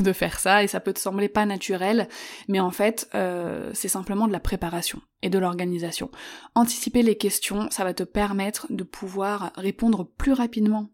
de 0.00 0.12
faire 0.12 0.38
ça 0.38 0.64
et 0.64 0.66
ça 0.66 0.80
peut 0.80 0.92
te 0.92 0.98
sembler 0.98 1.28
pas 1.28 1.46
naturel, 1.46 2.08
mais 2.48 2.60
en 2.60 2.70
fait 2.70 3.08
euh, 3.14 3.70
c'est 3.72 3.88
simplement 3.88 4.26
de 4.26 4.32
la 4.32 4.40
préparation 4.40 5.00
et 5.22 5.30
de 5.30 5.38
l'organisation. 5.38 6.10
Anticiper 6.54 7.02
les 7.02 7.16
questions, 7.16 7.70
ça 7.70 7.84
va 7.84 7.94
te 7.94 8.02
permettre 8.02 8.66
de 8.70 8.82
pouvoir 8.82 9.52
répondre 9.56 10.04
plus 10.04 10.32
rapidement 10.32 10.90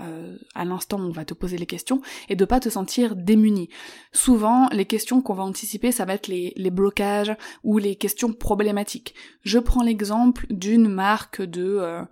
euh, 0.00 0.38
à 0.54 0.64
l'instant 0.64 0.98
où 0.98 1.02
on 1.02 1.10
va 1.10 1.26
te 1.26 1.34
poser 1.34 1.58
les 1.58 1.66
questions 1.66 2.00
et 2.30 2.34
de 2.34 2.44
pas 2.46 2.60
te 2.60 2.70
sentir 2.70 3.14
démuni. 3.14 3.68
Souvent, 4.12 4.68
les 4.72 4.86
questions 4.86 5.20
qu'on 5.20 5.34
va 5.34 5.42
anticiper, 5.42 5.92
ça 5.92 6.06
va 6.06 6.14
être 6.14 6.28
les, 6.28 6.70
blocages 6.70 7.36
ou 7.62 7.76
les 7.76 7.96
questions 7.96 8.32
problématiques. 8.32 9.14
Je 9.42 9.58
prends 9.58 9.82
l'exemple 9.82 10.46
d'une 10.48 10.88
marque 10.88 11.42
de 11.42 11.76
euh, 11.78 12.02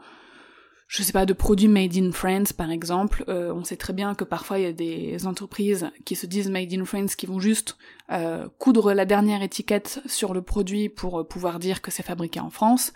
je 0.90 1.04
sais 1.04 1.12
pas, 1.12 1.24
de 1.24 1.32
produits 1.32 1.68
made 1.68 1.96
in 1.96 2.10
France 2.10 2.52
par 2.52 2.72
exemple. 2.72 3.24
Euh, 3.28 3.54
on 3.54 3.62
sait 3.62 3.76
très 3.76 3.92
bien 3.92 4.16
que 4.16 4.24
parfois 4.24 4.58
il 4.58 4.64
y 4.64 4.66
a 4.66 4.72
des 4.72 5.24
entreprises 5.24 5.88
qui 6.04 6.16
se 6.16 6.26
disent 6.26 6.50
made 6.50 6.74
in 6.74 6.84
France 6.84 7.14
qui 7.14 7.26
vont 7.26 7.38
juste 7.38 7.76
euh, 8.10 8.48
coudre 8.58 8.92
la 8.92 9.04
dernière 9.04 9.40
étiquette 9.40 10.02
sur 10.06 10.34
le 10.34 10.42
produit 10.42 10.88
pour 10.88 11.20
euh, 11.20 11.24
pouvoir 11.24 11.60
dire 11.60 11.80
que 11.80 11.92
c'est 11.92 12.02
fabriqué 12.02 12.40
en 12.40 12.50
France. 12.50 12.92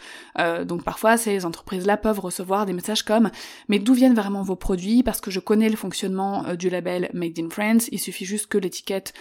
donc 0.64 0.82
parfois 0.82 1.16
ces 1.16 1.44
entreprises-là 1.44 1.96
peuvent 1.96 2.18
recevoir 2.18 2.66
des 2.66 2.72
messages 2.72 3.04
comme 3.04 3.30
mais 3.68 3.78
d'où 3.78 3.94
viennent 3.94 4.14
vraiment 4.14 4.42
vos 4.42 4.56
produits? 4.56 5.04
Parce 5.04 5.20
que 5.20 5.30
je 5.30 5.38
connais 5.38 5.68
le 5.68 5.76
fonctionnement 5.76 6.54
du 6.54 6.70
label 6.70 7.10
made 7.14 7.38
in 7.38 7.48
France. 7.48 7.88
Il 7.92 8.00
suffit 8.00 8.24
juste 8.24 8.48
que 8.48 8.58
l'étiquette 8.58 9.14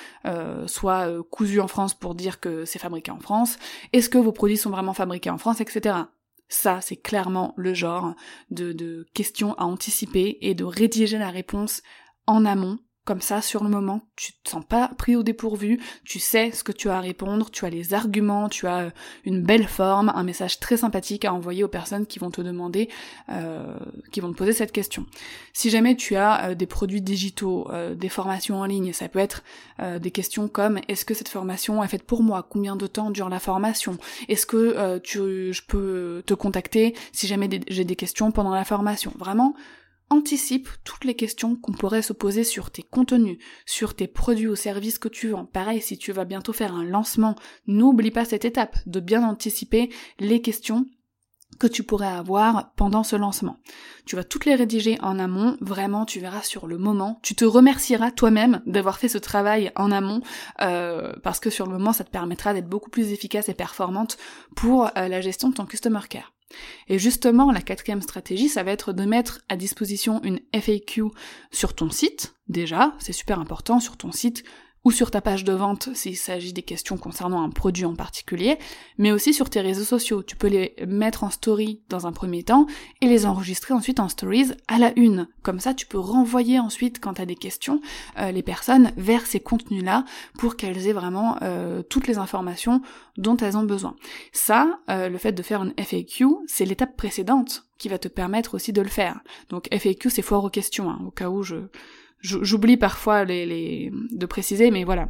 soit 0.66 1.08
cousue 1.30 1.60
en 1.60 1.68
France 1.68 1.94
pour 1.94 2.16
dire 2.16 2.40
que 2.40 2.66
c'est 2.66 2.80
fabriqué 2.80 3.12
en 3.12 3.20
France. 3.20 3.60
Est-ce 3.92 4.10
que 4.10 4.18
vos 4.18 4.32
produits 4.32 4.58
sont 4.58 4.72
vraiment 4.72 4.94
fabriqués 4.94 5.30
en 5.30 5.38
France, 5.38 5.62
etc. 5.62 6.06
Ça, 6.54 6.82
c'est 6.82 6.98
clairement 6.98 7.56
le 7.58 7.74
genre 7.74 8.14
de, 8.52 9.08
questions 9.16 9.56
à 9.56 9.64
anticiper 9.64 10.38
et 10.42 10.54
de 10.54 10.64
rédiger 10.64 11.18
la 11.18 11.32
réponse 11.32 11.82
en 12.28 12.46
amont 12.46 12.78
comme 13.06 13.20
ça, 13.20 13.42
sur 13.42 13.64
le 13.64 13.70
moment, 13.70 14.02
tu 14.16 14.32
te 14.32 14.50
sens 14.50 14.64
pas 14.64 14.88
pris 14.98 15.18
au 15.18 15.24
dépourvu, 15.24 15.82
tu 16.06 16.20
sais 16.20 16.52
ce 16.52 16.64
que 16.64 16.72
tu 16.72 16.90
as 16.90 16.98
à 16.98 17.00
répondre, 17.02 17.52
tu 17.52 17.66
as 17.66 17.70
les 17.70 17.94
arguments, 17.94 18.48
tu 18.48 18.66
as 18.66 18.78
euh, 18.78 18.90
une 19.26 19.42
belle 19.42 19.68
forme, 19.68 20.12
un 20.16 20.24
message 20.24 20.60
très 20.62 20.78
sympathique 20.78 21.26
à 21.26 21.34
envoyer 21.34 21.66
aux 21.66 21.70
personnes 21.70 22.06
qui 22.06 22.20
vont 22.20 22.32
te 22.32 22.40
demander, 22.42 22.88
euh, 23.28 23.78
qui 24.14 24.22
vont 24.22 24.32
te 24.32 24.38
poser 24.38 24.54
cette 24.54 24.72
question. 24.72 25.06
Si 25.52 25.70
jamais 25.70 25.98
tu 25.98 26.16
as 26.16 26.52
euh, 26.52 26.56
des 26.56 26.66
produits 26.66 27.02
digitaux, 27.02 27.70
des 27.96 28.10
formations 28.10 28.62
en 28.62 28.66
ligne, 28.66 28.94
ça 28.94 29.08
peut 29.08 29.20
être 29.20 29.44
des 30.00 30.12
questions 30.12 30.48
comme 30.48 30.80
est-ce 30.88 31.06
que 31.06 31.14
cette 31.14 31.30
formation 31.30 31.84
est 31.84 31.88
faite 31.88 32.04
pour 32.04 32.24
moi? 32.24 32.46
Combien 32.48 32.76
de 32.76 32.88
temps 32.88 33.12
dure 33.12 33.30
la 33.30 33.40
formation? 33.40 33.98
Est-ce 34.28 34.46
que 34.46 35.00
tu, 35.00 35.54
je 35.54 35.62
peux 35.68 36.24
te 36.26 36.34
contacter 36.34 36.96
si 37.12 37.28
jamais 37.28 37.50
j'ai 37.68 37.84
des 37.84 37.96
questions 37.96 38.32
pendant 38.32 38.54
la 38.54 38.64
formation? 38.64 39.12
Vraiment, 39.18 39.56
anticipe 40.14 40.70
toutes 40.84 41.06
les 41.06 41.16
questions 41.16 41.56
qu'on 41.56 41.72
pourrait 41.72 42.04
se 42.04 42.14
poser 42.14 42.44
sur 42.44 42.70
tes 42.70 42.84
contenus, 42.84 43.40
sur 43.66 43.96
tes 43.96 44.08
produits 44.08 44.48
ou 44.48 44.56
services 44.56 45.00
que 45.00 45.08
tu 45.08 45.30
vends. 45.30 45.46
Pareil, 45.46 45.82
si 45.82 45.98
tu 45.98 46.12
vas 46.12 46.26
bientôt 46.26 46.54
faire 46.54 46.76
un 46.76 46.86
lancement, 46.86 47.36
n'oublie 47.68 48.12
pas 48.12 48.26
cette 48.26 48.46
étape 48.46 48.78
de 48.86 49.00
bien 49.00 49.28
anticiper 49.28 49.90
les 50.20 50.42
questions 50.42 50.86
que 51.60 51.68
tu 51.68 51.84
pourrais 51.84 52.08
avoir 52.08 52.74
pendant 52.76 53.04
ce 53.04 53.16
lancement. 53.16 53.58
Tu 54.06 54.16
vas 54.16 54.24
toutes 54.24 54.46
les 54.46 54.56
rédiger 54.56 54.98
en 55.02 55.20
amont, 55.20 55.58
vraiment 55.62 56.06
tu 56.06 56.20
verras 56.20 56.42
sur 56.42 56.68
le 56.68 56.78
moment, 56.78 57.20
tu 57.24 57.36
te 57.36 57.46
remercieras 57.46 58.12
toi-même 58.12 58.62
d'avoir 58.66 58.98
fait 58.98 59.08
ce 59.08 59.18
travail 59.18 59.72
en 59.76 59.92
amont, 59.92 60.22
euh, 60.62 61.14
parce 61.24 61.40
que 61.40 61.50
sur 61.50 61.66
le 61.66 61.74
moment 61.74 61.94
ça 61.94 62.04
te 62.04 62.12
permettra 62.12 62.54
d'être 62.54 62.70
beaucoup 62.70 62.90
plus 62.90 63.12
efficace 63.12 63.50
et 63.50 63.54
performante 63.54 64.18
pour 64.56 64.86
euh, 64.98 65.08
la 65.08 65.22
gestion 65.22 65.50
de 65.50 65.56
ton 65.56 65.66
customer 65.66 66.02
care. 66.10 66.34
Et 66.88 67.00
justement, 67.00 67.52
la 67.52 67.62
quatrième 67.62 68.02
stratégie, 68.02 68.50
ça 68.50 68.64
va 68.64 68.72
être 68.72 68.94
de 68.94 69.06
mettre 69.06 69.42
à 69.50 69.56
disposition 69.56 70.22
une 70.24 70.40
FAQ 70.54 71.04
sur 71.52 71.74
ton 71.76 71.90
site, 71.90 72.36
déjà, 72.48 72.94
c'est 73.00 73.14
super 73.14 73.40
important, 73.40 73.80
sur 73.80 73.98
ton 73.98 74.12
site, 74.12 74.44
ou 74.86 74.92
sur 74.92 75.12
ta 75.12 75.22
page 75.22 75.44
de 75.44 75.54
vente 75.54 75.90
s'il 75.94 76.18
s'agit 76.18 76.54
des 76.54 76.62
questions 76.62 76.98
concernant 76.98 77.42
un 77.42 77.50
produit 77.50 77.86
en 77.86 77.96
particulier, 77.96 78.58
mais 78.98 79.12
aussi 79.12 79.34
sur 79.34 79.50
tes 79.50 79.62
réseaux 79.62 79.84
sociaux. 79.84 80.24
Tu 80.24 80.36
peux 80.36 80.48
les 80.48 80.76
mettre 80.86 81.24
en 81.24 81.30
story 81.30 81.82
dans 81.90 82.06
un 82.06 82.12
premier 82.12 82.44
temps 82.44 82.66
et 83.02 83.08
les 83.08 83.26
enregistrer 83.26 83.74
ensuite 83.74 84.00
en 84.00 84.10
stories 84.10 84.52
à 84.68 84.78
la 84.80 84.92
une. 84.98 85.28
Comme 85.42 85.60
ça, 85.60 85.74
tu 85.74 85.86
peux 85.86 86.00
renvoyer 86.00 86.60
ensuite, 86.60 87.00
quand 87.00 87.16
tu 87.16 87.22
as 87.22 87.26
des 87.26 87.36
questions, 87.36 87.80
euh, 88.20 88.32
les 88.32 88.44
personnes 88.44 88.92
vers 88.98 89.26
ces 89.26 89.40
contenus-là 89.40 90.06
pour 90.38 90.56
qu'elles 90.56 90.88
aient 90.88 90.94
vraiment 90.94 91.38
euh, 91.42 91.82
toutes 91.82 92.08
les 92.08 92.18
informations 92.18 92.82
dont 93.18 93.38
elles 93.38 93.58
ont 93.58 93.64
besoin. 93.64 93.96
Ça, 94.32 94.80
euh, 94.90 95.10
le 95.10 95.18
fait 95.18 95.32
de 95.32 95.44
faire 95.44 95.64
une 95.64 95.74
FAQ, 95.78 96.26
c'est 96.48 96.66
l'étape 96.66 96.98
précédente 96.98 97.66
qui 97.78 97.90
va 97.90 97.98
te 97.98 98.08
permettre 98.08 98.56
aussi 98.56 98.74
de 98.74 98.82
le 98.82 98.90
faire. 98.90 99.20
Donc 99.50 99.68
FAQ, 99.72 100.10
c'est 100.10 100.22
foire 100.22 100.44
aux 100.44 100.50
questions, 100.50 100.90
hein, 100.90 101.02
au 101.06 101.12
cas 101.12 101.30
où 101.30 101.44
je 101.44 101.56
J'oublie 102.24 102.78
parfois 102.78 103.26
les, 103.26 103.92
de 104.12 104.26
préciser, 104.26 104.72
mais 104.72 104.86
voilà. 104.86 105.10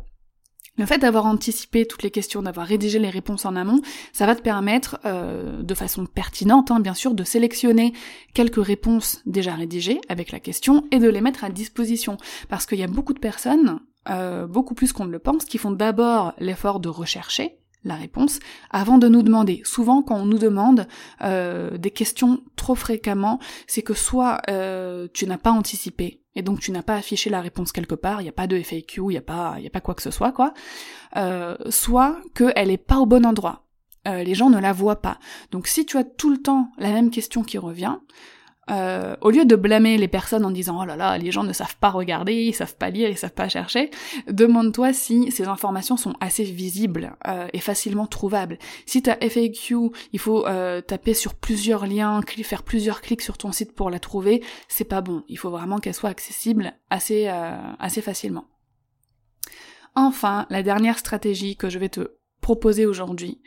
Le 0.76 0.88
fait 0.88 0.98
d'avoir 0.98 1.28
anticipé 1.28 1.86
toutes 1.86 2.02
les 2.02 2.10
questions, 2.10 2.42
d'avoir 2.42 2.66
rédigé 2.66 2.98
les 2.98 3.12
réponses 3.12 3.46
en 3.46 3.56
amont, 3.56 3.80
ça 4.12 4.26
va 4.26 4.36
te 4.36 4.42
permettre, 4.42 5.00
euh, 5.06 5.62
de 5.62 5.76
façon 5.76 6.08
pertinente, 6.08 6.72
hein, 6.72 6.80
bien 6.80 6.96
sûr, 6.96 7.14
de 7.14 7.24
sélectionner 7.24 7.94
quelques 8.34 8.64
réponses 8.64 9.22
déjà 9.28 9.54
rédigées 9.54 10.02
avec 10.10 10.32
la 10.32 10.40
question 10.40 10.88
et 10.90 10.98
de 10.98 11.08
les 11.08 11.22
mettre 11.22 11.44
à 11.44 11.52
disposition. 11.52 12.18
Parce 12.50 12.66
qu'il 12.66 12.80
y 12.80 12.84
a 12.84 12.88
beaucoup 12.88 13.14
de 13.14 13.20
personnes, 13.20 13.82
euh, 14.10 14.48
beaucoup 14.48 14.74
plus 14.74 14.94
qu'on 14.94 15.06
ne 15.06 15.12
le 15.12 15.20
pense, 15.20 15.46
qui 15.46 15.60
font 15.60 15.72
d'abord 15.72 16.34
l'effort 16.40 16.80
de 16.80 16.90
rechercher 16.90 17.60
la 17.84 17.96
réponse 17.96 18.40
avant 18.72 18.98
de 18.98 19.08
nous 19.08 19.24
demander. 19.24 19.62
Souvent, 19.66 20.02
quand 20.02 20.16
on 20.16 20.26
nous 20.26 20.40
demande 20.40 20.88
euh, 21.22 21.78
des 21.78 21.92
questions 21.92 22.42
trop 22.56 22.76
fréquemment, 22.76 23.40
c'est 23.68 23.82
que 23.82 23.94
soit 23.94 24.42
tu 25.14 25.28
n'as 25.28 25.38
pas 25.38 25.52
anticipé 25.52 26.24
et 26.36 26.42
donc 26.42 26.60
tu 26.60 26.72
n'as 26.72 26.82
pas 26.82 26.96
affiché 26.96 27.30
la 27.30 27.42
réponse 27.42 27.72
quelque 27.72 27.96
part, 27.96 28.22
il 28.22 28.26
n'y 28.26 28.30
a 28.30 28.34
pas 28.34 28.48
de 28.48 28.58
FAQ, 28.58 29.02
il 29.02 29.08
n'y 29.10 29.18
a 29.18 29.22
pas, 29.22 29.56
il 29.60 29.68
a 29.68 29.70
pas 29.70 29.82
quoi 29.82 29.94
que 29.94 30.02
ce 30.02 30.12
soit 30.12 30.32
quoi. 30.32 30.54
Euh, 31.16 31.56
soit 31.70 32.18
qu'elle 32.36 32.72
est 32.72 32.78
pas 32.78 32.98
au 32.98 33.06
bon 33.06 33.26
endroit. 33.26 33.66
Euh, 34.08 34.24
les 34.24 34.36
gens 34.36 34.50
ne 34.50 34.60
la 34.60 34.74
voient 34.74 35.02
pas. 35.02 35.20
Donc 35.52 35.68
si 35.68 35.86
tu 35.86 35.98
as 35.98 36.04
tout 36.04 36.30
le 36.30 36.42
temps 36.42 36.72
la 36.78 36.92
même 36.92 37.10
question 37.10 37.44
qui 37.44 37.58
revient, 37.58 37.98
euh, 38.72 39.16
au 39.22 39.30
lieu 39.30 39.46
de 39.46 39.56
blâmer 39.56 39.98
les 39.98 40.08
personnes 40.08 40.46
en 40.46 40.52
disant 40.52 40.80
oh 40.82 40.86
là 40.86 40.96
là, 40.96 41.18
les 41.18 41.32
gens 41.32 41.44
ne 41.44 41.54
savent 41.54 41.76
pas 41.78 41.90
regarder, 41.90 42.34
ils 42.34 42.54
savent 42.54 42.76
pas 42.76 42.90
lire, 42.90 43.10
ils 43.10 43.18
savent 43.18 43.34
pas 43.34 43.50
chercher, 43.50 43.92
demande-toi 44.30 44.94
si 44.94 45.32
ces 45.32 45.48
informations 45.48 45.98
sont 45.98 46.14
assez 46.22 46.44
visibles 46.44 47.16
euh, 47.28 47.48
et 47.54 47.60
facilement 47.60 48.08
trouvables. 48.08 48.58
Si 48.86 49.02
ta 49.02 49.18
FAQ, 49.20 49.92
il 50.14 50.20
faut 50.20 50.46
euh, 50.48 50.82
taper 50.82 51.14
sur 51.14 51.36
plusieurs 51.36 51.86
liens, 51.88 52.22
faire 52.44 52.64
plusieurs 52.64 53.02
clics 53.02 53.22
sur 53.22 53.38
ton 53.38 53.52
site 53.52 53.74
pour 53.74 53.90
la 53.90 54.00
trouver, 54.00 54.44
c'est 54.68 54.84
pas 54.84 55.02
bon. 55.02 55.24
Il 55.28 55.38
faut 55.38 55.50
vraiment 55.50 55.80
qu'elle 55.80 55.94
soit 55.94 56.10
accessible 56.10 56.74
assez 56.90 57.28
assez 57.80 58.02
facilement. 58.02 58.46
Enfin, 59.96 60.48
la 60.50 60.64
dernière 60.64 60.98
stratégie 60.98 61.56
que 61.56 61.70
je 61.70 61.78
vais 61.80 61.90
te 61.90 62.12
proposée 62.44 62.86
aujourd'hui 62.86 63.40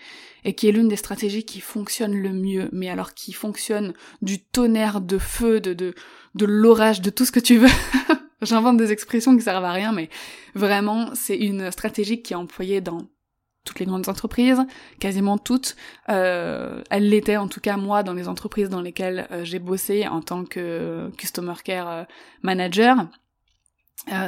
et 0.45 0.55
qui 0.55 0.69
est 0.69 0.73
l'une 0.73 0.89
des 0.89 0.97
stratégies 0.97 1.45
qui 1.45 1.61
fonctionne 1.61 2.15
le 2.15 2.33
mieux, 2.33 2.69
mais 2.73 2.89
alors 2.89 3.15
qui 3.15 3.33
fonctionne 3.33 3.93
du 4.23 4.43
tonnerre 4.43 5.01
de 5.01 5.19
feu, 5.19 5.61
de, 5.61 5.75
de, 5.75 5.95
de 6.35 6.47
l'orage, 6.47 7.01
de 7.01 7.11
tout 7.11 7.25
ce 7.25 7.33
que 7.33 7.41
tu 7.41 7.59
veux. 7.59 7.69
J'invente 8.43 8.77
des 8.77 8.93
expressions 8.93 9.37
qui 9.37 9.43
servent 9.43 9.65
à 9.65 9.73
rien, 9.73 9.93
mais 9.93 10.09
vraiment, 10.55 11.11
c'est 11.15 11.37
une 11.37 11.71
stratégie 11.71 12.23
qui 12.23 12.33
est 12.33 12.37
employée 12.37 12.81
dans 12.81 13.03
toutes 13.65 13.81
les 13.81 13.87
grandes 13.87 14.09
entreprises, 14.09 14.61
quasiment 15.01 15.37
toutes. 15.37 15.75
Euh, 16.09 16.83
elle 16.91 17.09
l'était 17.09 17.37
en 17.37 17.49
tout 17.49 17.61
cas 17.61 17.77
moi 17.77 18.03
dans 18.05 18.15
les 18.15 18.29
entreprises 18.29 18.69
dans 18.69 18.81
lesquelles 18.81 19.27
euh, 19.33 19.45
j'ai 19.45 19.59
bossé 19.59 20.07
en 20.07 20.23
tant 20.23 20.45
que 20.45 21.11
Customer 21.19 21.55
Care 21.65 21.89
euh, 21.89 22.05
Manager. 22.43 23.09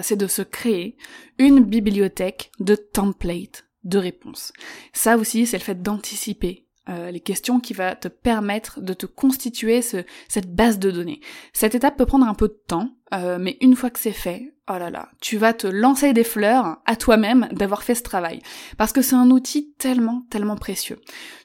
c'est 0.03 0.17
de 0.17 0.27
se 0.27 0.43
créer 0.43 0.97
une 1.39 1.63
bibliothèque 1.63 2.51
de 2.59 2.75
templates 2.75 3.68
de 3.85 3.99
réponses. 3.99 4.53
Ça 4.93 5.17
aussi, 5.17 5.47
c'est 5.47 5.59
le 5.59 5.63
fait 5.63 5.83
d'anticiper 5.83 6.67
euh, 6.89 7.11
les 7.11 7.21
questions 7.21 7.61
qui 7.61 7.75
va 7.75 7.95
te 7.97 8.09
permettre 8.09 8.81
de 8.81 8.95
te 8.95 9.05
constituer 9.05 9.83
cette 9.83 10.55
base 10.55 10.79
de 10.79 10.91
données. 10.91 11.21
Cette 11.53 11.75
étape 11.75 11.99
peut 11.99 12.07
prendre 12.07 12.27
un 12.27 12.35
peu 12.35 12.49
de 12.49 12.61
temps, 12.67 12.97
euh, 13.13 13.39
mais 13.39 13.59
une 13.61 13.77
fois 13.77 13.91
que 13.91 13.99
c'est 13.99 14.11
fait, 14.11 14.55
oh 14.69 14.79
là 14.79 14.91
là, 14.91 15.09
tu 15.21 15.37
vas 15.37 15.53
te 15.53 15.67
lancer 15.67 16.13
des 16.13 16.25
fleurs 16.25 16.79
à 16.87 16.97
toi-même 16.97 17.49
d'avoir 17.53 17.83
fait 17.83 17.95
ce 17.95 18.03
travail. 18.03 18.41
Parce 18.77 18.93
que 18.93 19.03
c'est 19.03 19.17
un 19.17 19.31
outil 19.31 19.73
tellement, 19.79 20.25
tellement 20.31 20.57
précieux. 20.57 21.01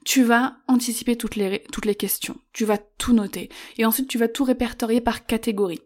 Tu 0.06 0.24
vas 0.24 0.56
anticiper 0.68 1.16
toutes 1.16 1.36
les, 1.36 1.64
toutes 1.72 1.86
les 1.86 1.96
questions, 1.96 2.36
tu 2.52 2.66
vas 2.66 2.78
tout 2.78 3.14
noter, 3.14 3.50
et 3.78 3.86
ensuite 3.86 4.10
tu 4.10 4.18
vas 4.18 4.28
tout 4.28 4.44
répertorier 4.44 5.02
par 5.02 5.26
catégorie. 5.26 5.82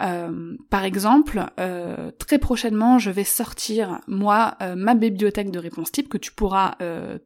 Euh, 0.00 0.56
par 0.70 0.84
exemple, 0.84 1.44
euh, 1.60 2.10
très 2.18 2.38
prochainement, 2.38 2.98
je 2.98 3.10
vais 3.10 3.24
sortir, 3.24 4.00
moi, 4.06 4.56
euh, 4.60 4.74
ma 4.74 4.94
bibliothèque 4.94 5.50
de 5.50 5.58
réponses 5.58 5.92
type 5.92 6.08
que 6.08 6.18
tu 6.18 6.32
pourras 6.32 6.76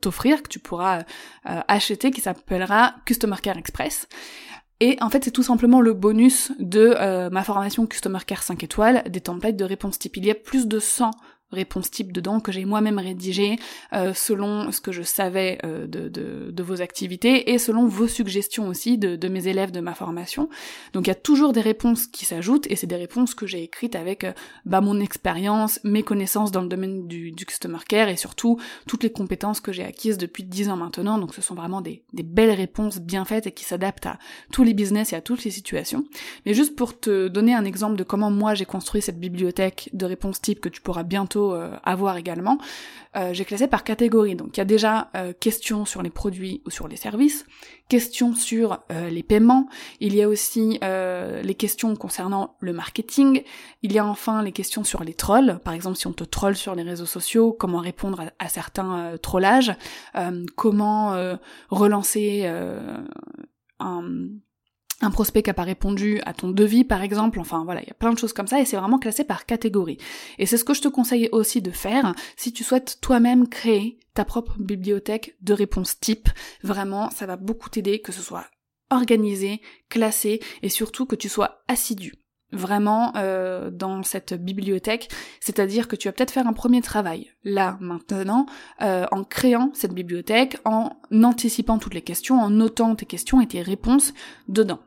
t'offrir, 0.01 0.43
que 0.43 0.49
tu 0.49 0.59
pourras 0.59 1.03
acheter, 1.45 2.11
qui 2.11 2.21
s'appellera 2.21 2.95
Customer 3.05 3.37
Care 3.43 3.59
Express. 3.59 4.09
Et 4.81 4.99
en 5.01 5.09
fait, 5.09 5.25
c'est 5.25 5.31
tout 5.31 5.43
simplement 5.43 5.81
le 5.81 5.95
bonus 5.95 6.53
de 6.59 6.95
euh, 6.97 7.31
ma 7.31 7.43
formation 7.43 7.87
Customer 7.87 8.19
Care 8.27 8.43
5 8.43 8.63
étoiles, 8.63 9.03
des 9.09 9.23
templates 9.23 9.57
de 9.57 9.65
réponse 9.65 9.99
type. 9.99 10.17
Il 10.19 10.27
y 10.27 10.31
a 10.31 10.35
plus 10.35 10.67
de 10.67 10.79
100 10.79 11.11
réponse 11.53 11.91
type 11.91 12.13
dedans 12.13 12.41
que 12.41 12.51
j'ai 12.51 12.65
moi-même 12.65 12.99
rédigé 12.99 13.57
euh, 13.93 14.13
selon 14.15 14.73
ce 14.73 14.81
que 14.81 14.91
je 14.91 15.03
savais 15.03 15.59
euh, 15.65 15.87
de, 15.87 16.09
de, 16.09 16.51
de, 16.51 16.63
vos 16.63 16.83
activités 16.83 17.53
et 17.53 17.59
selon 17.59 17.87
vos 17.87 18.09
suggestions 18.09 18.67
aussi 18.69 18.99
de, 18.99 19.15
de, 19.15 19.29
mes 19.29 19.47
élèves 19.47 19.71
de 19.71 19.79
ma 19.79 19.95
formation. 19.95 20.49
Donc 20.93 21.07
il 21.07 21.09
y 21.09 21.13
a 21.13 21.17
toujours 21.17 21.53
des 21.53 21.61
réponses 21.61 22.09
qui 22.09 22.25
s'ajoutent 22.25 22.67
et 22.69 22.75
c'est 22.75 22.89
des 22.89 22.97
réponses 22.97 23.35
que 23.35 23.47
j'ai 23.47 23.63
écrites 23.63 23.95
avec 23.95 24.25
euh, 24.25 24.33
bah, 24.65 24.81
mon 24.81 24.99
expérience, 24.99 25.79
mes 25.85 26.03
connaissances 26.03 26.51
dans 26.51 26.63
le 26.63 26.69
domaine 26.69 27.07
du, 27.07 27.31
du, 27.31 27.47
customer 27.47 27.79
care 27.89 28.09
et 28.09 28.17
surtout 28.17 28.59
toutes 28.89 29.05
les 29.05 29.13
compétences 29.13 29.61
que 29.61 29.73
j'ai 29.73 29.85
acquises 29.85 30.19
depuis 30.19 30.43
10 30.43 30.71
ans 30.71 30.77
maintenant. 30.77 31.19
Donc 31.19 31.33
ce 31.33 31.43
sont 31.43 31.55
vraiment 31.55 31.81
des, 31.81 32.03
des 32.13 32.25
belles 32.25 32.51
réponses 32.51 32.99
bien 32.99 33.25
faites 33.25 33.47
et 33.47 33.53
qui 33.53 33.65
s'adaptent 33.65 34.07
à 34.07 34.19
tous 34.51 34.65
les 34.65 34.75
business 34.75 35.13
et 35.13 35.17
à 35.17 35.21
toutes 35.21 35.45
les 35.45 35.53
situations. 35.53 36.05
Mais 36.45 36.55
juste 36.55 36.75
pour 36.75 36.99
te 36.99 37.29
donner 37.29 37.55
un 37.55 37.65
exemple 37.65 37.95
de 37.95 38.03
comment 38.03 38.33
moi 38.33 38.55
j'ai 38.55 38.65
construit 38.65 39.01
cette 39.01 39.21
bibliothèque 39.21 39.91
de 39.93 40.07
réponses 40.07 40.41
type 40.41 40.61
que 40.61 40.69
tu 40.69 40.81
pourras 40.81 41.05
bientôt 41.05 41.36
avoir 41.85 42.15
euh, 42.15 42.19
également, 42.19 42.59
euh, 43.17 43.33
j'ai 43.33 43.45
classé 43.45 43.67
par 43.67 43.85
catégorie. 43.85 44.35
Donc 44.35 44.57
il 44.57 44.59
y 44.59 44.61
a 44.61 44.65
déjà 44.65 45.11
euh, 45.17 45.33
questions 45.33 45.85
sur 45.85 46.03
les 46.03 46.11
produits 46.11 46.63
ou 46.67 46.71
sur 46.71 46.89
les 46.89 46.97
services, 46.97 47.47
questions 47.89 48.35
sur 48.35 48.81
les 48.91 49.23
paiements, 49.23 49.69
il 50.01 50.15
y 50.15 50.23
a 50.23 50.29
aussi 50.29 50.81
les 50.83 51.55
questions 51.55 51.95
concernant 51.95 52.57
le 52.59 52.73
marketing, 52.73 53.45
il 53.83 53.93
y 53.93 53.99
a 53.99 54.05
enfin 54.05 54.43
les 54.43 54.51
questions 54.51 54.83
sur 54.83 55.05
les 55.05 55.15
trolls, 55.15 55.61
par 55.65 55.73
exemple 55.73 55.97
si 55.97 56.09
on 56.09 56.13
te 56.13 56.25
troll 56.25 56.57
sur 56.57 56.75
les 56.75 56.83
réseaux 56.83 57.07
sociaux, 57.07 57.53
comment 57.53 57.79
répondre 57.79 58.25
à, 58.41 58.49
certains 58.49 59.17
trollages, 59.23 59.73
comment 60.57 61.17
relancer 61.71 62.45
un 63.79 64.03
un 65.03 65.11
prospect 65.11 65.43
qui 65.43 65.51
n'a 65.51 65.55
pas 65.55 65.63
répondu 65.63 66.21
à 66.25 66.33
ton 66.33 66.51
devis 66.51 66.85
par 66.85 67.03
exemple, 67.03 67.39
enfin 67.39 67.65
voilà, 67.65 67.83
il 67.83 67.89
y 67.89 67.91
a 67.91 67.95
plein 67.95 68.13
de 68.13 68.19
choses 68.19 68.33
comme 68.33 68.47
ça 68.47 68.61
et 68.61 68.65
c'est 68.65 68.77
vraiment 68.77 68.99
classé 68.99 69.25
par 69.25 69.45
catégorie. 69.45 69.99
Et 70.39 70.47
c'est 70.47 70.57
ce 70.57 70.65
que 70.65 70.75
je 70.75 70.81
te 70.81 70.89
conseille 70.89 71.29
aussi 71.33 71.61
de 71.61 71.71
faire 71.71 72.15
si 72.37 72.53
tu 72.53 72.65
souhaites 72.65 72.99
toi-même 73.01 73.49
créer 73.49 73.99
ta 74.15 74.25
propre 74.25 74.57
bibliothèque 74.59 75.37
de 75.43 75.53
réponses 75.53 76.01
type. 76.01 76.29
Vraiment, 76.63 77.11
ça 77.11 77.27
va 77.27 77.37
beaucoup 77.37 77.69
t'aider 77.69 78.01
que 78.01 78.13
ce 78.13 78.23
soit 78.23 78.47
organisé, 78.91 79.61
classé 79.91 80.41
et 80.63 80.69
surtout 80.69 81.07
que 81.07 81.17
tu 81.17 81.29
sois 81.29 81.63
assidu 81.69 82.15
vraiment 82.53 83.13
euh, 83.17 83.71
dans 83.71 84.03
cette 84.03 84.35
bibliothèque, 84.35 85.09
c'est-à-dire 85.41 85.89
que 85.89 85.97
tu 85.97 86.09
vas 86.09 86.13
peut-être 86.13 86.31
faire 86.31 86.47
un 86.47 86.53
premier 86.53 86.81
travail 86.81 87.33
là 87.45 87.77
maintenant 87.81 88.47
euh, 88.83 89.05
en 89.11 89.25
créant 89.25 89.71
cette 89.75 89.93
bibliothèque, 89.93 90.59
en 90.65 90.97
anticipant 91.13 91.79
toutes 91.79 91.95
les 91.95 92.03
questions, 92.03 92.41
en 92.41 92.51
notant 92.51 92.95
tes 92.95 93.07
questions 93.07 93.41
et 93.41 93.49
tes 93.49 93.63
réponses 93.63 94.15
dedans. 94.49 94.81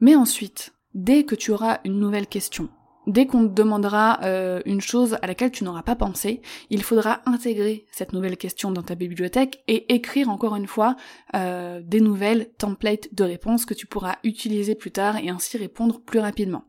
Mais 0.00 0.14
ensuite, 0.14 0.74
dès 0.94 1.24
que 1.24 1.34
tu 1.34 1.50
auras 1.50 1.80
une 1.84 1.98
nouvelle 1.98 2.26
question, 2.26 2.68
dès 3.06 3.26
qu'on 3.26 3.48
te 3.48 3.54
demandera 3.54 4.20
euh, 4.22 4.60
une 4.64 4.80
chose 4.80 5.16
à 5.22 5.26
laquelle 5.26 5.50
tu 5.50 5.64
n'auras 5.64 5.82
pas 5.82 5.96
pensé, 5.96 6.40
il 6.70 6.82
faudra 6.82 7.20
intégrer 7.26 7.86
cette 7.92 8.12
nouvelle 8.12 8.36
question 8.36 8.70
dans 8.70 8.82
ta 8.82 8.94
bibliothèque 8.94 9.62
et 9.68 9.94
écrire 9.94 10.28
encore 10.28 10.56
une 10.56 10.66
fois 10.66 10.96
euh, 11.34 11.80
des 11.82 12.00
nouvelles 12.00 12.50
templates 12.58 13.12
de 13.12 13.24
réponses 13.24 13.66
que 13.66 13.74
tu 13.74 13.86
pourras 13.86 14.16
utiliser 14.24 14.74
plus 14.74 14.90
tard 14.90 15.16
et 15.16 15.28
ainsi 15.28 15.56
répondre 15.56 16.00
plus 16.00 16.20
rapidement. 16.20 16.64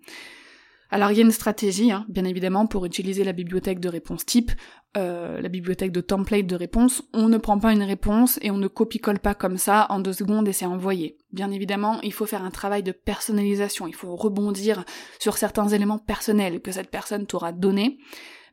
Alors 0.95 1.11
il 1.11 1.17
y 1.17 1.19
a 1.19 1.23
une 1.23 1.31
stratégie, 1.31 1.91
hein, 1.91 2.05
bien 2.07 2.23
évidemment, 2.23 2.67
pour 2.67 2.85
utiliser 2.85 3.25
la 3.25 3.33
bibliothèque 3.33 3.81
de 3.81 3.89
réponse 3.89 4.25
type, 4.25 4.53
euh, 4.95 5.41
la 5.41 5.49
bibliothèque 5.49 5.91
de 5.91 5.99
template 5.99 6.47
de 6.47 6.55
réponse. 6.55 7.03
On 7.11 7.27
ne 7.27 7.37
prend 7.37 7.59
pas 7.59 7.73
une 7.73 7.83
réponse 7.83 8.39
et 8.41 8.49
on 8.49 8.55
ne 8.55 8.69
copie-colle 8.69 9.19
pas 9.19 9.35
comme 9.35 9.57
ça 9.57 9.87
en 9.89 9.99
deux 9.99 10.13
secondes 10.13 10.47
et 10.47 10.53
c'est 10.53 10.65
envoyé. 10.65 11.17
Bien 11.33 11.51
évidemment, 11.51 11.99
il 12.01 12.13
faut 12.13 12.25
faire 12.25 12.45
un 12.45 12.49
travail 12.49 12.81
de 12.81 12.93
personnalisation, 12.93 13.87
il 13.87 13.93
faut 13.93 14.15
rebondir 14.15 14.85
sur 15.19 15.35
certains 15.35 15.67
éléments 15.67 15.97
personnels 15.97 16.61
que 16.61 16.71
cette 16.71 16.89
personne 16.89 17.25
t'aura 17.25 17.51
donné 17.51 17.97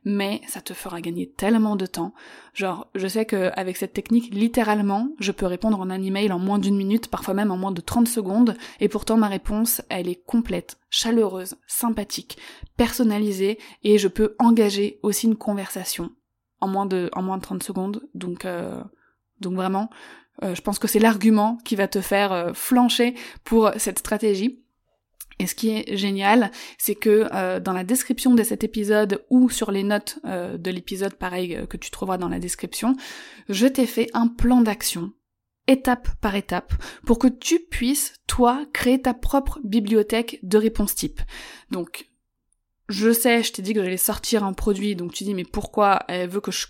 mais 0.05 0.41
ça 0.47 0.61
te 0.61 0.73
fera 0.73 1.01
gagner 1.01 1.29
tellement 1.29 1.75
de 1.75 1.85
temps. 1.85 2.13
Genre, 2.53 2.87
je 2.95 3.07
sais 3.07 3.25
qu'avec 3.25 3.77
cette 3.77 3.93
technique, 3.93 4.33
littéralement, 4.33 5.09
je 5.19 5.31
peux 5.31 5.45
répondre 5.45 5.79
en 5.79 5.89
un 5.89 6.01
email 6.01 6.31
en 6.31 6.39
moins 6.39 6.59
d'une 6.59 6.75
minute, 6.75 7.09
parfois 7.09 7.33
même 7.33 7.51
en 7.51 7.57
moins 7.57 7.71
de 7.71 7.81
30 7.81 8.07
secondes, 8.07 8.55
et 8.79 8.89
pourtant 8.89 9.17
ma 9.17 9.27
réponse, 9.27 9.81
elle 9.89 10.09
est 10.09 10.23
complète, 10.25 10.77
chaleureuse, 10.89 11.55
sympathique, 11.67 12.37
personnalisée, 12.77 13.57
et 13.83 13.97
je 13.97 14.07
peux 14.07 14.35
engager 14.39 14.99
aussi 15.03 15.27
une 15.27 15.37
conversation 15.37 16.11
en 16.59 16.67
moins 16.67 16.85
de, 16.85 17.09
en 17.13 17.21
moins 17.21 17.37
de 17.37 17.43
30 17.43 17.63
secondes. 17.63 18.07
Donc, 18.13 18.45
euh, 18.45 18.81
donc 19.41 19.55
vraiment, 19.55 19.89
euh, 20.43 20.55
je 20.55 20.61
pense 20.61 20.79
que 20.79 20.87
c'est 20.87 20.99
l'argument 20.99 21.57
qui 21.63 21.75
va 21.75 21.87
te 21.87 22.01
faire 22.01 22.31
euh, 22.31 22.53
flancher 22.53 23.15
pour 23.43 23.71
cette 23.77 23.99
stratégie. 23.99 24.62
Et 25.39 25.47
ce 25.47 25.55
qui 25.55 25.69
est 25.69 25.95
génial, 25.95 26.51
c'est 26.77 26.95
que 26.95 27.27
euh, 27.33 27.59
dans 27.59 27.73
la 27.73 27.83
description 27.83 28.33
de 28.33 28.43
cet 28.43 28.63
épisode 28.63 29.25
ou 29.29 29.49
sur 29.49 29.71
les 29.71 29.83
notes 29.83 30.19
euh, 30.25 30.57
de 30.57 30.71
l'épisode, 30.71 31.15
pareil 31.15 31.55
euh, 31.55 31.65
que 31.65 31.77
tu 31.77 31.91
trouveras 31.91 32.17
dans 32.17 32.29
la 32.29 32.39
description, 32.39 32.95
je 33.49 33.67
t'ai 33.67 33.85
fait 33.85 34.09
un 34.13 34.27
plan 34.27 34.61
d'action 34.61 35.11
étape 35.67 36.09
par 36.19 36.35
étape 36.35 36.73
pour 37.05 37.19
que 37.19 37.27
tu 37.27 37.59
puisses, 37.59 38.13
toi, 38.27 38.65
créer 38.73 39.01
ta 39.01 39.13
propre 39.13 39.59
bibliothèque 39.63 40.39
de 40.43 40.57
réponses 40.57 40.95
type. 40.95 41.21
Donc, 41.71 42.09
je 42.89 43.11
sais, 43.11 43.43
je 43.43 43.53
t'ai 43.53 43.61
dit 43.61 43.73
que 43.73 43.83
j'allais 43.83 43.97
sortir 43.97 44.43
un 44.43 44.53
produit, 44.53 44.95
donc 44.95 45.13
tu 45.13 45.23
dis 45.23 45.33
mais 45.33 45.45
pourquoi 45.45 46.03
elle 46.07 46.29
veut 46.29 46.41
que 46.41 46.51
je 46.51 46.67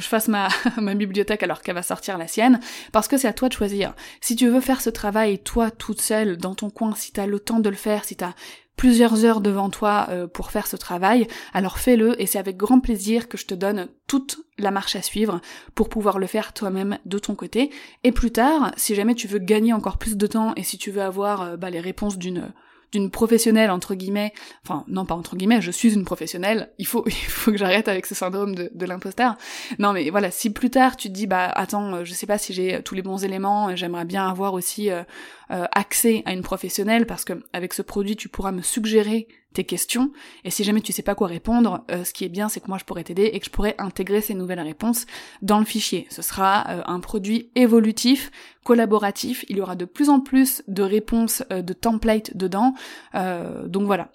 fasse 0.00 0.28
ma, 0.28 0.48
ma 0.80 0.94
bibliothèque 0.94 1.42
alors 1.42 1.60
qu'elle 1.60 1.74
va 1.74 1.82
sortir 1.82 2.18
la 2.18 2.26
sienne, 2.26 2.60
parce 2.92 3.08
que 3.08 3.16
c'est 3.16 3.28
à 3.28 3.32
toi 3.32 3.48
de 3.48 3.54
choisir. 3.54 3.94
Si 4.20 4.36
tu 4.36 4.48
veux 4.48 4.60
faire 4.60 4.80
ce 4.80 4.90
travail 4.90 5.38
toi 5.38 5.70
toute 5.70 6.00
seule 6.00 6.36
dans 6.36 6.54
ton 6.54 6.70
coin, 6.70 6.94
si 6.94 7.12
t'as 7.12 7.26
le 7.26 7.40
temps 7.40 7.60
de 7.60 7.68
le 7.68 7.76
faire, 7.76 8.04
si 8.04 8.16
t'as 8.16 8.34
plusieurs 8.76 9.24
heures 9.24 9.40
devant 9.40 9.70
toi 9.70 10.06
euh, 10.10 10.26
pour 10.26 10.50
faire 10.50 10.66
ce 10.66 10.76
travail, 10.76 11.26
alors 11.52 11.78
fais-le 11.78 12.20
et 12.20 12.26
c'est 12.26 12.38
avec 12.38 12.56
grand 12.56 12.80
plaisir 12.80 13.28
que 13.28 13.38
je 13.38 13.46
te 13.46 13.54
donne 13.54 13.88
toute 14.06 14.38
la 14.58 14.70
marche 14.70 14.96
à 14.96 15.02
suivre 15.02 15.40
pour 15.74 15.88
pouvoir 15.88 16.18
le 16.18 16.26
faire 16.26 16.52
toi-même 16.52 16.98
de 17.04 17.18
ton 17.18 17.34
côté. 17.34 17.70
Et 18.02 18.12
plus 18.12 18.32
tard, 18.32 18.72
si 18.76 18.94
jamais 18.94 19.14
tu 19.14 19.28
veux 19.28 19.38
gagner 19.38 19.72
encore 19.72 19.98
plus 19.98 20.16
de 20.16 20.26
temps 20.26 20.54
et 20.56 20.62
si 20.62 20.78
tu 20.78 20.90
veux 20.90 21.02
avoir 21.02 21.42
euh, 21.42 21.56
bah, 21.56 21.70
les 21.70 21.80
réponses 21.80 22.18
d'une 22.18 22.52
d'une 22.94 23.10
professionnelle 23.10 23.70
entre 23.70 23.94
guillemets, 23.94 24.32
enfin 24.64 24.84
non 24.86 25.04
pas 25.04 25.14
entre 25.14 25.34
guillemets, 25.36 25.60
je 25.60 25.72
suis 25.72 25.94
une 25.94 26.04
professionnelle, 26.04 26.70
il 26.78 26.86
faut 26.86 27.04
il 27.06 27.12
faut 27.12 27.50
que 27.50 27.58
j'arrête 27.58 27.88
avec 27.88 28.06
ce 28.06 28.14
syndrome 28.14 28.54
de, 28.54 28.86
l'imposteur. 28.86 29.36
Non 29.78 29.92
mais 29.92 30.10
voilà, 30.10 30.30
si 30.30 30.50
plus 30.50 30.70
tard 30.70 30.96
tu 30.96 31.08
te 31.08 31.12
dis 31.12 31.26
bah 31.26 31.50
attends, 31.54 31.94
euh, 31.94 32.04
je 32.04 32.12
sais 32.12 32.26
pas 32.26 32.38
si 32.38 32.52
j'ai 32.52 32.82
tous 32.82 32.94
les 32.94 33.02
bons 33.02 33.24
éléments, 33.24 33.74
j'aimerais 33.74 34.04
bien 34.04 34.28
avoir 34.28 34.54
aussi 34.54 34.90
euh, 34.90 35.02
euh, 35.50 35.66
accès 35.72 36.22
à 36.26 36.32
une 36.32 36.42
professionnelle 36.42 37.06
parce 37.06 37.24
que 37.24 37.44
avec 37.52 37.74
ce 37.74 37.82
produit 37.82 38.16
tu 38.16 38.28
pourras 38.28 38.52
me 38.52 38.62
suggérer 38.62 39.28
tes 39.52 39.64
questions 39.64 40.10
et 40.42 40.50
si 40.50 40.64
jamais 40.64 40.80
tu 40.80 40.92
sais 40.92 41.02
pas 41.02 41.14
quoi 41.14 41.28
répondre, 41.28 41.84
ce 41.88 42.12
qui 42.12 42.24
est 42.24 42.28
bien 42.28 42.48
c'est 42.48 42.58
que 42.58 42.66
moi 42.66 42.76
je 42.76 42.84
pourrais 42.84 43.04
t'aider 43.04 43.30
et 43.32 43.38
que 43.38 43.46
je 43.46 43.50
pourrais 43.50 43.76
intégrer 43.78 44.20
ces 44.20 44.34
nouvelles 44.34 44.60
réponses 44.60 45.06
dans 45.42 45.60
le 45.60 45.64
fichier. 45.64 46.08
Ce 46.10 46.22
sera 46.22 46.90
un 46.90 46.98
produit 46.98 47.52
évolutif 47.54 48.32
collaboratif, 48.64 49.44
il 49.48 49.58
y 49.58 49.60
aura 49.60 49.76
de 49.76 49.84
plus 49.84 50.08
en 50.08 50.20
plus 50.20 50.64
de 50.66 50.82
réponses, 50.82 51.44
euh, 51.52 51.62
de 51.62 51.72
templates 51.72 52.36
dedans, 52.36 52.74
euh, 53.14 53.68
donc 53.68 53.84
voilà. 53.86 54.10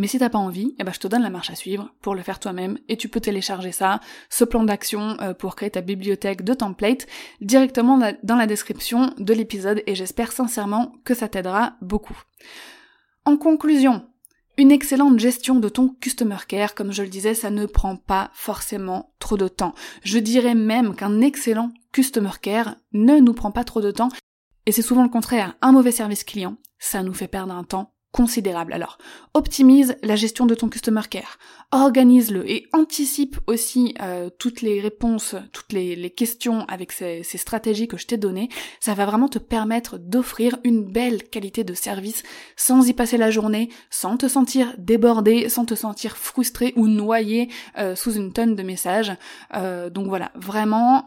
Mais 0.00 0.06
si 0.06 0.18
t'as 0.18 0.30
pas 0.30 0.38
envie, 0.38 0.74
eh 0.78 0.84
ben 0.84 0.94
je 0.94 0.98
te 0.98 1.08
donne 1.08 1.20
la 1.20 1.28
marche 1.28 1.50
à 1.50 1.54
suivre 1.54 1.92
pour 2.00 2.14
le 2.14 2.22
faire 2.22 2.40
toi-même 2.40 2.78
et 2.88 2.96
tu 2.96 3.10
peux 3.10 3.20
télécharger 3.20 3.70
ça, 3.70 4.00
ce 4.30 4.44
plan 4.44 4.64
d'action 4.64 5.20
euh, 5.20 5.34
pour 5.34 5.56
créer 5.56 5.68
ta 5.68 5.82
bibliothèque 5.82 6.42
de 6.42 6.54
templates 6.54 7.06
directement 7.42 7.98
dans 8.22 8.36
la 8.36 8.46
description 8.46 9.12
de 9.18 9.34
l'épisode 9.34 9.82
et 9.86 9.94
j'espère 9.94 10.32
sincèrement 10.32 10.94
que 11.04 11.12
ça 11.12 11.28
t'aidera 11.28 11.74
beaucoup. 11.82 12.18
En 13.26 13.36
conclusion, 13.36 14.06
une 14.56 14.72
excellente 14.72 15.18
gestion 15.18 15.56
de 15.56 15.68
ton 15.68 15.90
customer 16.00 16.38
care, 16.48 16.74
comme 16.74 16.92
je 16.92 17.02
le 17.02 17.10
disais, 17.10 17.34
ça 17.34 17.50
ne 17.50 17.66
prend 17.66 17.96
pas 17.96 18.30
forcément 18.32 19.12
trop 19.18 19.36
de 19.36 19.48
temps. 19.48 19.74
Je 20.02 20.18
dirais 20.18 20.54
même 20.54 20.96
qu'un 20.96 21.20
excellent 21.20 21.72
customer 21.92 22.38
care 22.40 22.76
ne 22.94 23.18
nous 23.18 23.34
prend 23.34 23.50
pas 23.50 23.64
trop 23.64 23.82
de 23.82 23.90
temps. 23.90 24.08
Et 24.64 24.72
c'est 24.72 24.80
souvent 24.80 25.02
le 25.02 25.10
contraire. 25.10 25.58
Un 25.60 25.72
mauvais 25.72 25.92
service 25.92 26.24
client, 26.24 26.56
ça 26.78 27.02
nous 27.02 27.12
fait 27.12 27.28
perdre 27.28 27.52
un 27.52 27.64
temps 27.64 27.92
considérable. 28.12 28.72
Alors, 28.72 28.98
optimise 29.34 29.96
la 30.02 30.16
gestion 30.16 30.46
de 30.46 30.54
ton 30.54 30.68
customer 30.68 31.02
care, 31.08 31.38
organise-le 31.70 32.50
et 32.50 32.66
anticipe 32.72 33.38
aussi 33.46 33.94
euh, 34.02 34.28
toutes 34.38 34.62
les 34.62 34.80
réponses, 34.80 35.36
toutes 35.52 35.72
les, 35.72 36.10
questions 36.10 36.64
avec 36.66 36.90
ces, 36.90 37.22
ces, 37.22 37.38
stratégies 37.38 37.86
que 37.86 37.96
je 37.96 38.06
t'ai 38.06 38.16
données. 38.16 38.48
Ça 38.80 38.94
va 38.94 39.06
vraiment 39.06 39.28
te 39.28 39.38
permettre 39.38 39.96
d'offrir 39.96 40.58
une 40.64 40.84
belle 40.84 41.22
qualité 41.22 41.62
de 41.62 41.74
service 41.74 42.24
sans 42.56 42.88
y 42.88 42.92
passer 42.92 43.16
la 43.16 43.30
journée, 43.30 43.68
sans 43.90 44.16
te 44.16 44.26
sentir 44.26 44.74
débordé, 44.78 45.48
sans 45.48 45.64
te 45.64 45.76
sentir 45.76 46.16
frustré 46.16 46.72
ou 46.74 46.88
noyé 46.88 47.48
euh, 47.78 47.94
sous 47.94 48.14
une 48.14 48.32
tonne 48.32 48.56
de 48.56 48.62
messages. 48.64 49.12
Euh, 49.54 49.88
donc 49.88 50.08
voilà, 50.08 50.32
vraiment, 50.34 51.04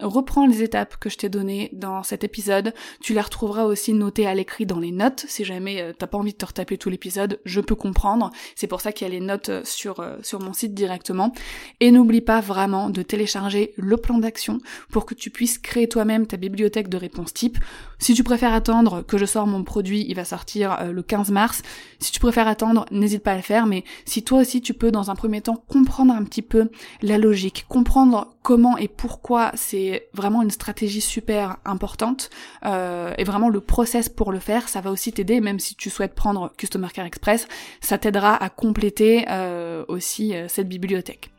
reprends 0.00 0.46
les 0.46 0.62
étapes 0.62 0.96
que 0.96 1.10
je 1.10 1.18
t'ai 1.18 1.28
données 1.28 1.68
dans 1.72 2.02
cet 2.02 2.24
épisode. 2.24 2.72
Tu 3.02 3.12
les 3.12 3.20
retrouveras 3.20 3.64
aussi 3.64 3.92
notées 3.92 4.26
à 4.26 4.34
l'écrit 4.34 4.64
dans 4.64 4.78
les 4.78 4.92
notes 4.92 5.26
si 5.28 5.44
jamais 5.44 5.92
t'as 5.98 6.06
pas 6.06 6.18
envie 6.18 6.37
te 6.38 6.46
retaper 6.46 6.78
tout 6.78 6.88
l'épisode, 6.88 7.40
je 7.44 7.60
peux 7.60 7.74
comprendre. 7.74 8.30
C'est 8.54 8.66
pour 8.66 8.80
ça 8.80 8.92
qu'il 8.92 9.06
y 9.06 9.10
a 9.10 9.12
les 9.12 9.20
notes 9.20 9.48
euh, 9.48 9.62
sur, 9.64 10.00
euh, 10.00 10.16
sur 10.22 10.40
mon 10.40 10.52
site 10.52 10.74
directement. 10.74 11.32
Et 11.80 11.90
n'oublie 11.90 12.20
pas 12.20 12.40
vraiment 12.40 12.90
de 12.90 13.02
télécharger 13.02 13.74
le 13.76 13.96
plan 13.96 14.18
d'action 14.18 14.58
pour 14.90 15.06
que 15.06 15.14
tu 15.14 15.30
puisses 15.30 15.58
créer 15.58 15.88
toi-même 15.88 16.26
ta 16.26 16.36
bibliothèque 16.36 16.88
de 16.88 16.96
réponses 16.96 17.34
type. 17.34 17.58
Si 17.98 18.14
tu 18.14 18.24
préfères 18.24 18.52
attendre 18.52 19.02
que 19.02 19.18
je 19.18 19.26
sors 19.26 19.46
mon 19.46 19.64
produit, 19.64 20.06
il 20.08 20.14
va 20.14 20.24
sortir 20.24 20.78
euh, 20.80 20.92
le 20.92 21.02
15 21.02 21.30
mars. 21.30 21.62
Si 21.98 22.12
tu 22.12 22.20
préfères 22.20 22.48
attendre, 22.48 22.86
n'hésite 22.90 23.22
pas 23.22 23.32
à 23.32 23.36
le 23.36 23.42
faire, 23.42 23.66
mais 23.66 23.84
si 24.04 24.22
toi 24.22 24.40
aussi 24.40 24.60
tu 24.60 24.74
peux 24.74 24.90
dans 24.90 25.10
un 25.10 25.14
premier 25.14 25.40
temps 25.40 25.62
comprendre 25.68 26.14
un 26.14 26.24
petit 26.24 26.42
peu 26.42 26.70
la 27.02 27.18
logique, 27.18 27.66
comprendre 27.68 28.34
comment 28.48 28.78
et 28.78 28.88
pourquoi 28.88 29.52
c'est 29.56 30.08
vraiment 30.14 30.40
une 30.40 30.50
stratégie 30.50 31.02
super 31.02 31.58
importante, 31.66 32.30
et 32.64 33.24
vraiment 33.24 33.50
le 33.50 33.60
process 33.60 34.08
pour 34.08 34.32
le 34.32 34.38
faire, 34.38 34.70
ça 34.70 34.80
va 34.80 34.90
aussi 34.90 35.12
t'aider, 35.12 35.42
même 35.42 35.58
si 35.58 35.74
tu 35.74 35.90
souhaites 35.90 36.14
prendre 36.14 36.50
Customer 36.56 36.88
Care 36.88 37.04
Express, 37.04 37.46
ça 37.82 37.98
t'aidera 37.98 38.42
à 38.42 38.48
compléter 38.48 39.26
euh, 39.28 39.84
aussi 39.88 40.34
euh, 40.34 40.48
cette 40.48 40.66
bibliothèque. 40.66 41.30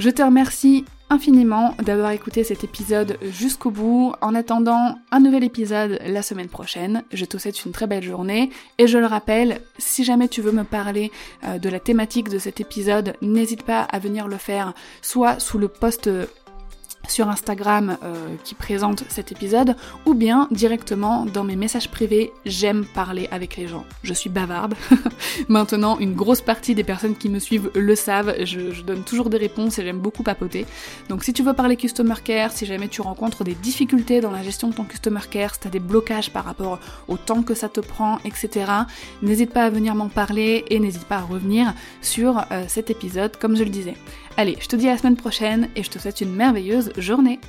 Je 0.00 0.10
te 0.10 0.22
remercie 0.22 0.84
infiniment 1.10 1.74
d'avoir 1.82 2.12
écouté 2.12 2.44
cet 2.44 2.64
épisode 2.64 3.18
jusqu'au 3.22 3.70
bout. 3.70 4.14
En 4.20 4.34
attendant 4.34 4.98
un 5.10 5.20
nouvel 5.20 5.44
épisode 5.44 5.98
la 6.06 6.22
semaine 6.22 6.48
prochaine, 6.48 7.02
je 7.12 7.24
te 7.24 7.36
souhaite 7.36 7.64
une 7.64 7.72
très 7.72 7.86
belle 7.86 8.02
journée 8.02 8.50
et 8.78 8.86
je 8.86 8.96
le 8.96 9.06
rappelle, 9.06 9.60
si 9.78 10.04
jamais 10.04 10.28
tu 10.28 10.40
veux 10.40 10.52
me 10.52 10.64
parler 10.64 11.10
euh, 11.44 11.58
de 11.58 11.68
la 11.68 11.80
thématique 11.80 12.28
de 12.28 12.38
cet 12.38 12.60
épisode, 12.60 13.14
n'hésite 13.20 13.64
pas 13.64 13.82
à 13.82 13.98
venir 13.98 14.28
le 14.28 14.36
faire 14.36 14.72
soit 15.02 15.40
sous 15.40 15.58
le 15.58 15.68
post 15.68 16.08
sur 17.08 17.28
Instagram 17.28 17.96
euh, 18.02 18.36
qui 18.44 18.54
présente 18.54 19.04
cet 19.08 19.32
épisode 19.32 19.76
ou 20.06 20.14
bien 20.14 20.48
directement 20.50 21.26
dans 21.26 21.44
mes 21.44 21.56
messages 21.56 21.88
privés. 21.88 22.32
J'aime 22.44 22.84
parler 22.84 23.28
avec 23.30 23.56
les 23.56 23.66
gens. 23.66 23.84
Je 24.02 24.12
suis 24.14 24.30
bavarde. 24.30 24.74
Maintenant, 25.48 25.98
une 25.98 26.14
grosse 26.14 26.40
partie 26.40 26.74
des 26.74 26.84
personnes 26.84 27.16
qui 27.16 27.28
me 27.28 27.38
suivent 27.38 27.70
le 27.74 27.94
savent. 27.94 28.34
Je, 28.44 28.82
donne 28.82 29.02
toujours 29.02 29.30
des 29.30 29.38
réponses 29.38 29.78
et 29.78 29.84
j'aime 29.84 29.98
beaucoup 29.98 30.22
papoter. 30.22 30.66
Donc 31.08 31.24
si 31.24 31.32
tu 31.32 31.42
veux 31.42 31.52
parler 31.52 31.76
Customer 31.76 32.14
Care, 32.22 32.52
si 32.52 32.66
jamais 32.66 32.88
tu 32.88 33.00
rencontres 33.00 33.44
des 33.44 33.54
difficultés 33.54 34.20
dans 34.20 34.30
la 34.30 34.42
gestion 34.42 34.68
de 34.68 34.74
ton 34.74 34.84
Customer 34.84 35.20
Care, 35.30 35.54
si 35.54 35.60
tu 35.60 35.68
as 35.68 35.70
des 35.70 35.80
blocages 35.80 36.30
par 36.30 36.44
rapport 36.44 36.78
au 37.08 37.16
temps 37.16 37.42
que 37.42 37.54
ça 37.54 37.68
te 37.68 37.80
prend, 37.80 38.18
etc., 38.24 38.70
n'hésite 39.22 39.52
pas 39.52 39.64
à 39.64 39.70
venir 39.70 39.94
m'en 39.94 40.08
parler 40.08 40.64
et 40.68 40.78
n'hésite 40.78 41.04
pas 41.04 41.16
à 41.16 41.22
revenir 41.22 41.74
sur 42.00 42.38
euh, 42.50 42.64
cet 42.68 42.90
épisode 42.90 43.36
comme 43.36 43.56
je 43.56 43.64
le 43.64 43.70
disais. 43.70 43.94
Allez, 44.36 44.56
je 44.60 44.68
te 44.68 44.76
dis 44.76 44.88
à 44.88 44.92
la 44.92 44.98
semaine 44.98 45.16
prochaine 45.16 45.68
et 45.76 45.82
je 45.82 45.90
te 45.90 45.98
souhaite 45.98 46.20
une 46.20 46.34
merveilleuse 46.34 46.92
journée. 46.96 47.40